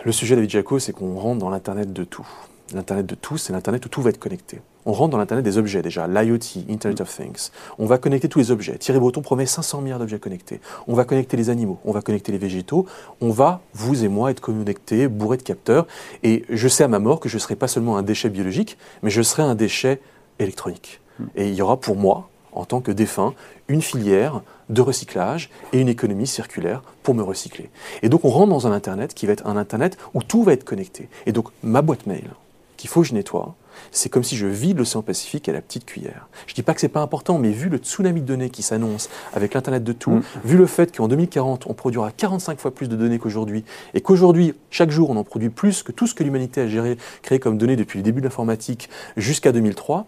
Le 0.05 0.11
sujet 0.11 0.35
David 0.35 0.51
Jaco, 0.51 0.77
c'est 0.77 0.93
qu'on 0.93 1.15
rentre 1.17 1.39
dans 1.39 1.49
l'internet 1.49 1.91
de 1.91 2.03
tout. 2.03 2.27
L'Internet 2.75 3.07
de 3.07 3.15
tout, 3.15 3.39
c'est 3.39 3.53
l'Internet 3.53 3.83
où 3.87 3.89
tout 3.89 4.03
va 4.03 4.11
être 4.11 4.19
connecté. 4.19 4.61
On 4.89 4.93
rentre 4.93 5.11
dans 5.11 5.17
l'Internet 5.17 5.43
des 5.43 5.57
objets 5.57 5.81
déjà, 5.81 6.07
l'IoT, 6.07 6.63
Internet 6.69 7.01
of 7.01 7.13
Things. 7.13 7.51
On 7.77 7.85
va 7.85 7.97
connecter 7.97 8.29
tous 8.29 8.39
les 8.39 8.51
objets. 8.51 8.77
Thierry 8.77 9.01
Breton 9.01 9.21
promet 9.21 9.45
500 9.45 9.81
milliards 9.81 9.99
d'objets 9.99 10.17
connectés. 10.17 10.61
On 10.87 10.93
va 10.93 11.03
connecter 11.03 11.35
les 11.35 11.49
animaux, 11.49 11.77
on 11.83 11.91
va 11.91 12.01
connecter 12.01 12.31
les 12.31 12.37
végétaux. 12.37 12.85
On 13.19 13.29
va, 13.29 13.59
vous 13.73 14.05
et 14.05 14.07
moi, 14.07 14.31
être 14.31 14.39
connectés, 14.39 15.09
bourrés 15.09 15.35
de 15.35 15.41
capteurs. 15.41 15.87
Et 16.23 16.45
je 16.49 16.69
sais 16.69 16.85
à 16.85 16.87
ma 16.87 16.99
mort 16.99 17.19
que 17.19 17.27
je 17.27 17.35
ne 17.35 17.39
serai 17.41 17.57
pas 17.57 17.67
seulement 17.67 17.97
un 17.97 18.01
déchet 18.01 18.29
biologique, 18.29 18.77
mais 19.03 19.09
je 19.09 19.21
serai 19.21 19.43
un 19.43 19.55
déchet 19.55 19.99
électronique. 20.39 21.01
Et 21.35 21.49
il 21.49 21.53
y 21.53 21.61
aura 21.61 21.75
pour 21.75 21.97
moi, 21.97 22.29
en 22.53 22.63
tant 22.63 22.79
que 22.79 22.93
défunt, 22.93 23.33
une 23.67 23.81
filière 23.81 24.41
de 24.69 24.81
recyclage 24.81 25.49
et 25.73 25.81
une 25.81 25.89
économie 25.89 26.27
circulaire 26.27 26.81
pour 27.03 27.13
me 27.13 27.23
recycler. 27.23 27.69
Et 28.03 28.09
donc 28.09 28.23
on 28.23 28.29
rentre 28.29 28.51
dans 28.51 28.67
un 28.67 28.71
Internet 28.71 29.13
qui 29.13 29.25
va 29.25 29.33
être 29.33 29.47
un 29.47 29.57
Internet 29.57 29.97
où 30.13 30.23
tout 30.23 30.43
va 30.43 30.53
être 30.53 30.63
connecté. 30.63 31.09
Et 31.25 31.33
donc 31.33 31.49
ma 31.61 31.81
boîte 31.81 32.05
mail, 32.07 32.29
qu'il 32.77 32.89
faut 32.89 33.01
que 33.01 33.07
je 33.07 33.13
nettoie, 33.13 33.55
c'est 33.91 34.09
comme 34.09 34.23
si 34.23 34.35
je 34.35 34.47
vide 34.47 34.77
l'océan 34.77 35.01
Pacifique 35.01 35.47
à 35.47 35.53
la 35.53 35.61
petite 35.61 35.85
cuillère. 35.85 36.27
Je 36.47 36.53
ne 36.53 36.55
dis 36.55 36.63
pas 36.63 36.73
que 36.73 36.81
ce 36.81 36.85
n'est 36.85 36.91
pas 36.91 37.01
important, 37.01 37.39
mais 37.39 37.51
vu 37.51 37.69
le 37.69 37.77
tsunami 37.77 38.21
de 38.21 38.25
données 38.25 38.49
qui 38.49 38.61
s'annonce 38.61 39.09
avec 39.33 39.53
l'Internet 39.53 39.83
de 39.83 39.93
tout, 39.93 40.11
mm. 40.11 40.23
vu 40.43 40.57
le 40.57 40.65
fait 40.65 40.95
qu'en 40.95 41.07
2040, 41.07 41.67
on 41.67 41.73
produira 41.73 42.11
45 42.11 42.59
fois 42.59 42.71
plus 42.73 42.89
de 42.89 42.95
données 42.95 43.19
qu'aujourd'hui, 43.19 43.63
et 43.93 44.01
qu'aujourd'hui, 44.01 44.53
chaque 44.69 44.91
jour, 44.91 45.09
on 45.09 45.15
en 45.15 45.23
produit 45.23 45.49
plus 45.49 45.83
que 45.83 45.91
tout 45.91 46.07
ce 46.07 46.15
que 46.15 46.23
l'humanité 46.23 46.61
a 46.61 46.67
géré, 46.67 46.97
créé 47.21 47.39
comme 47.39 47.57
données 47.57 47.75
depuis 47.75 47.99
le 47.99 48.03
début 48.03 48.21
de 48.21 48.25
l'informatique 48.25 48.89
jusqu'à 49.15 49.51
2003, 49.51 50.05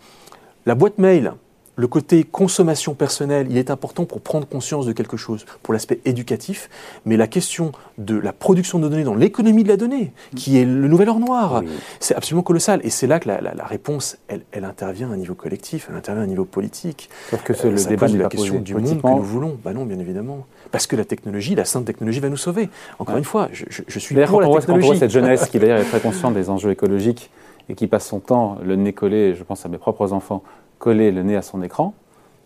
la 0.65 0.75
boîte 0.75 0.97
mail 0.97 1.34
le 1.80 1.88
côté 1.88 2.26
consommation 2.26 2.94
personnelle, 2.94 3.48
il 3.50 3.58
est 3.58 3.72
important 3.72 4.04
pour 4.04 4.20
prendre 4.20 4.46
conscience 4.46 4.86
de 4.86 4.92
quelque 4.92 5.15
chose, 5.15 5.46
pour 5.63 5.74
l'aspect 5.74 6.02
éducatif, 6.04 6.70
mais 7.06 7.15
la 7.15 7.26
question 7.26 7.72
de 7.98 8.18
la 8.18 8.34
production 8.34 8.80
de 8.80 8.89
données 8.89 9.06
dans 9.06 9.15
l'économie 9.15 9.63
de 9.63 9.70
la 9.70 9.78
donnée, 9.78 10.12
qui 10.36 10.58
est 10.58 10.65
le 10.65 10.89
nouvel 10.89 11.08
or 11.08 11.22
noir, 11.22 11.63
c'est 12.02 12.15
absolument 12.15 12.44
colossal. 12.44 12.82
Et 12.84 12.89
c'est 12.89 13.08
là 13.08 13.22
que 13.22 13.30
la, 13.30 13.65
réponse, 13.65 14.18
elle, 14.28 14.42
elle, 14.52 14.65
intervient 14.65 15.10
à 15.10 15.13
un 15.13 15.18
niveau 15.18 15.36
collectif, 15.36 15.88
elle 15.89 15.96
intervient 15.96 16.24
à 16.24 16.26
un 16.26 16.28
niveau 16.28 16.44
politique. 16.44 17.10
Sauf 17.30 17.44
que 17.44 17.54
c'est 17.54 17.72
le 17.72 17.82
débat 17.82 18.10
de 18.10 18.18
la 18.18 18.28
question 18.28 18.60
du 18.60 18.76
monde 18.76 19.02
que 19.02 19.08
nous 19.08 19.24
voulons. 19.24 19.58
Bah 19.63 19.72
non, 19.72 19.86
bien 19.86 20.00
évidemment. 20.00 20.46
Parce 20.72 20.86
que 20.86 20.98
la 20.98 21.06
technologie, 21.06 21.56
la 21.56 21.63
sainte 21.63 21.86
technologie 21.86 22.20
va 22.20 22.28
nous 22.28 22.38
sauver. 22.38 22.70
Encore 23.00 23.15
une 23.15 23.24
fois, 23.24 23.48
je, 23.54 23.63
je, 23.70 24.00
suis 24.00 24.15
pour 24.15 24.42
la 24.42 24.48
technologie. 24.50 24.88
Quand 24.89 24.96
on 24.96 25.00
cette 25.00 25.12
jeunesse 25.12 25.46
qui 25.46 25.60
d'ailleurs 25.60 25.80
est 25.80 25.86
très 25.86 26.02
consciente 26.02 26.34
des 26.34 26.50
enjeux 26.50 26.72
écologiques 26.72 27.30
et 27.69 27.75
qui 27.75 27.88
passe 27.88 28.08
son 28.08 28.19
temps 28.19 28.58
le 28.63 28.75
nez 28.75 28.93
collé, 28.93 29.36
je 29.36 29.43
pense 29.43 29.65
à 29.65 29.69
mes 29.69 29.77
propres 29.77 30.12
enfants, 30.12 30.43
coller 30.79 31.12
le 31.12 31.23
nez 31.23 31.36
à 31.36 31.41
son 31.41 31.62
écran, 31.62 31.93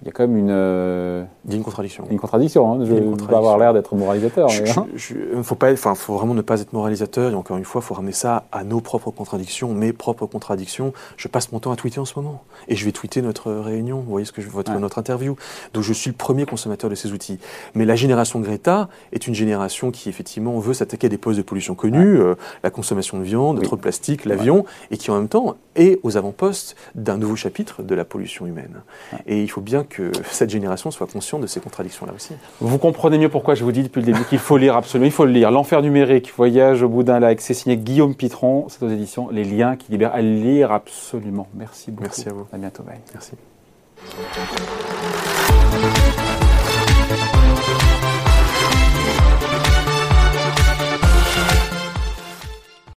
il 0.04 0.08
y 0.08 0.10
a 0.10 0.12
quand 0.12 0.28
même 0.28 0.36
une. 0.36 0.52
Euh, 0.52 1.24
il 1.46 1.52
y 1.52 1.54
a 1.54 1.58
une 1.58 1.64
contradiction. 1.64 2.06
Une 2.12 2.20
contradiction. 2.20 2.74
Hein. 2.74 2.80
Je 2.84 2.94
ne 2.94 3.00
veux 3.00 3.16
pas 3.16 3.38
avoir 3.38 3.58
l'air 3.58 3.74
d'être 3.74 3.96
moralisateur. 3.96 4.50
Il 4.52 4.70
hein. 4.70 5.44
faut 5.44 5.56
pas, 5.56 5.72
enfin, 5.72 5.96
faut 5.96 6.16
vraiment 6.16 6.34
ne 6.34 6.42
pas 6.42 6.60
être 6.60 6.74
moralisateur. 6.74 7.32
Et 7.32 7.36
encore 7.36 7.56
une 7.56 7.64
fois, 7.64 7.80
il 7.82 7.88
faut 7.88 7.94
ramener 7.94 8.12
ça 8.12 8.44
à 8.52 8.66
nos 8.66 8.82
propres 8.82 9.12
contradictions, 9.12 9.74
mes 9.74 9.94
propres 9.94 10.26
contradictions. 10.26 10.92
Je 11.16 11.30
passe 11.30 11.54
mon 11.54 11.60
temps 11.60 11.72
à 11.72 11.78
tweeter 11.78 12.02
en 12.02 12.06
ce 12.06 12.20
moment, 12.20 12.44
et 12.68 12.76
je 12.76 12.84
vais 12.84 12.92
tweeter 12.92 13.22
notre 13.22 13.50
réunion. 13.54 14.02
Vous 14.02 14.12
voyez 14.12 14.26
ce 14.26 14.34
que 14.34 14.42
je, 14.42 14.50
votre, 14.50 14.74
notre 14.74 15.00
interview. 15.00 15.38
Donc, 15.74 15.84
je 15.84 15.94
suis 15.94 16.10
le 16.10 16.18
premier 16.18 16.46
consommateur 16.46 16.90
de 16.90 16.96
ces 16.96 17.14
outils. 17.14 17.40
Mais 17.74 17.86
la 17.86 17.96
génération 17.96 18.42
Greta 18.42 18.90
est 19.14 19.26
une 19.26 19.36
génération 19.36 19.90
qui 19.92 20.10
effectivement 20.10 20.60
veut 20.60 20.74
s'attaquer 20.74 21.08
à 21.08 21.10
des 21.10 21.18
postes 21.18 21.38
de 21.38 21.44
pollution 21.44 21.76
connus, 21.76 22.20
euh, 22.20 22.36
la 22.62 22.72
consommation 22.72 23.20
de 23.20 23.24
viande, 23.24 23.62
trop 23.62 23.78
de 23.78 23.82
plastique, 23.82 24.26
l'avion, 24.26 24.66
et 24.92 24.98
qui 24.98 25.12
en 25.12 25.16
même 25.16 25.30
temps 25.30 25.56
est 25.76 26.02
aux 26.04 26.18
avant-postes 26.18 26.76
d'un 26.94 27.18
nouveau 27.18 27.38
chapitre 27.38 27.84
de 27.84 27.96
la 27.96 28.04
pollution 28.04 28.46
humaine. 28.46 28.82
Et 29.28 29.42
il 29.42 29.50
faut 29.50 29.62
bien 29.62 29.86
que 29.86 29.93
cette 30.30 30.50
génération 30.50 30.92
soit 30.92 31.08
consciente 31.08 31.42
de 31.42 31.48
ces 31.48 31.60
contradictions-là 31.60 32.14
aussi. 32.14 32.34
Vous 32.60 32.78
comprenez 32.78 33.18
mieux 33.18 33.30
pourquoi 33.30 33.56
je 33.56 33.64
vous 33.64 33.72
dis 33.72 33.84
depuis 33.84 34.00
le 34.00 34.06
début 34.06 34.24
qu'il 34.26 34.40
faut 34.40 34.58
lire 34.58 34.76
absolument, 34.76 35.06
il 35.06 35.12
faut 35.12 35.26
le 35.26 35.32
lire. 35.32 35.52
L'enfer 35.52 35.82
numérique, 35.82 36.34
voyage 36.36 36.84
au 36.84 36.90
bout 36.90 37.04
d'un 37.04 37.20
lac, 37.20 37.42
c'est 37.42 37.54
signé 37.54 37.78
Guillaume 37.78 38.16
Pitron, 38.16 38.66
c'est 38.70 38.84
aux 38.84 38.90
éditions 38.90 39.30
Les 39.30 39.44
liens 39.44 39.76
qui 39.76 39.92
libèrent. 39.92 40.14
À 40.14 40.22
lire 40.22 40.72
absolument. 40.72 41.48
Merci 41.56 41.92
beaucoup. 41.92 42.04
Merci 42.04 42.30
à 42.30 42.34
vous. 42.34 42.48
À 42.52 42.58
bientôt. 42.58 42.84
Merci. 43.14 43.34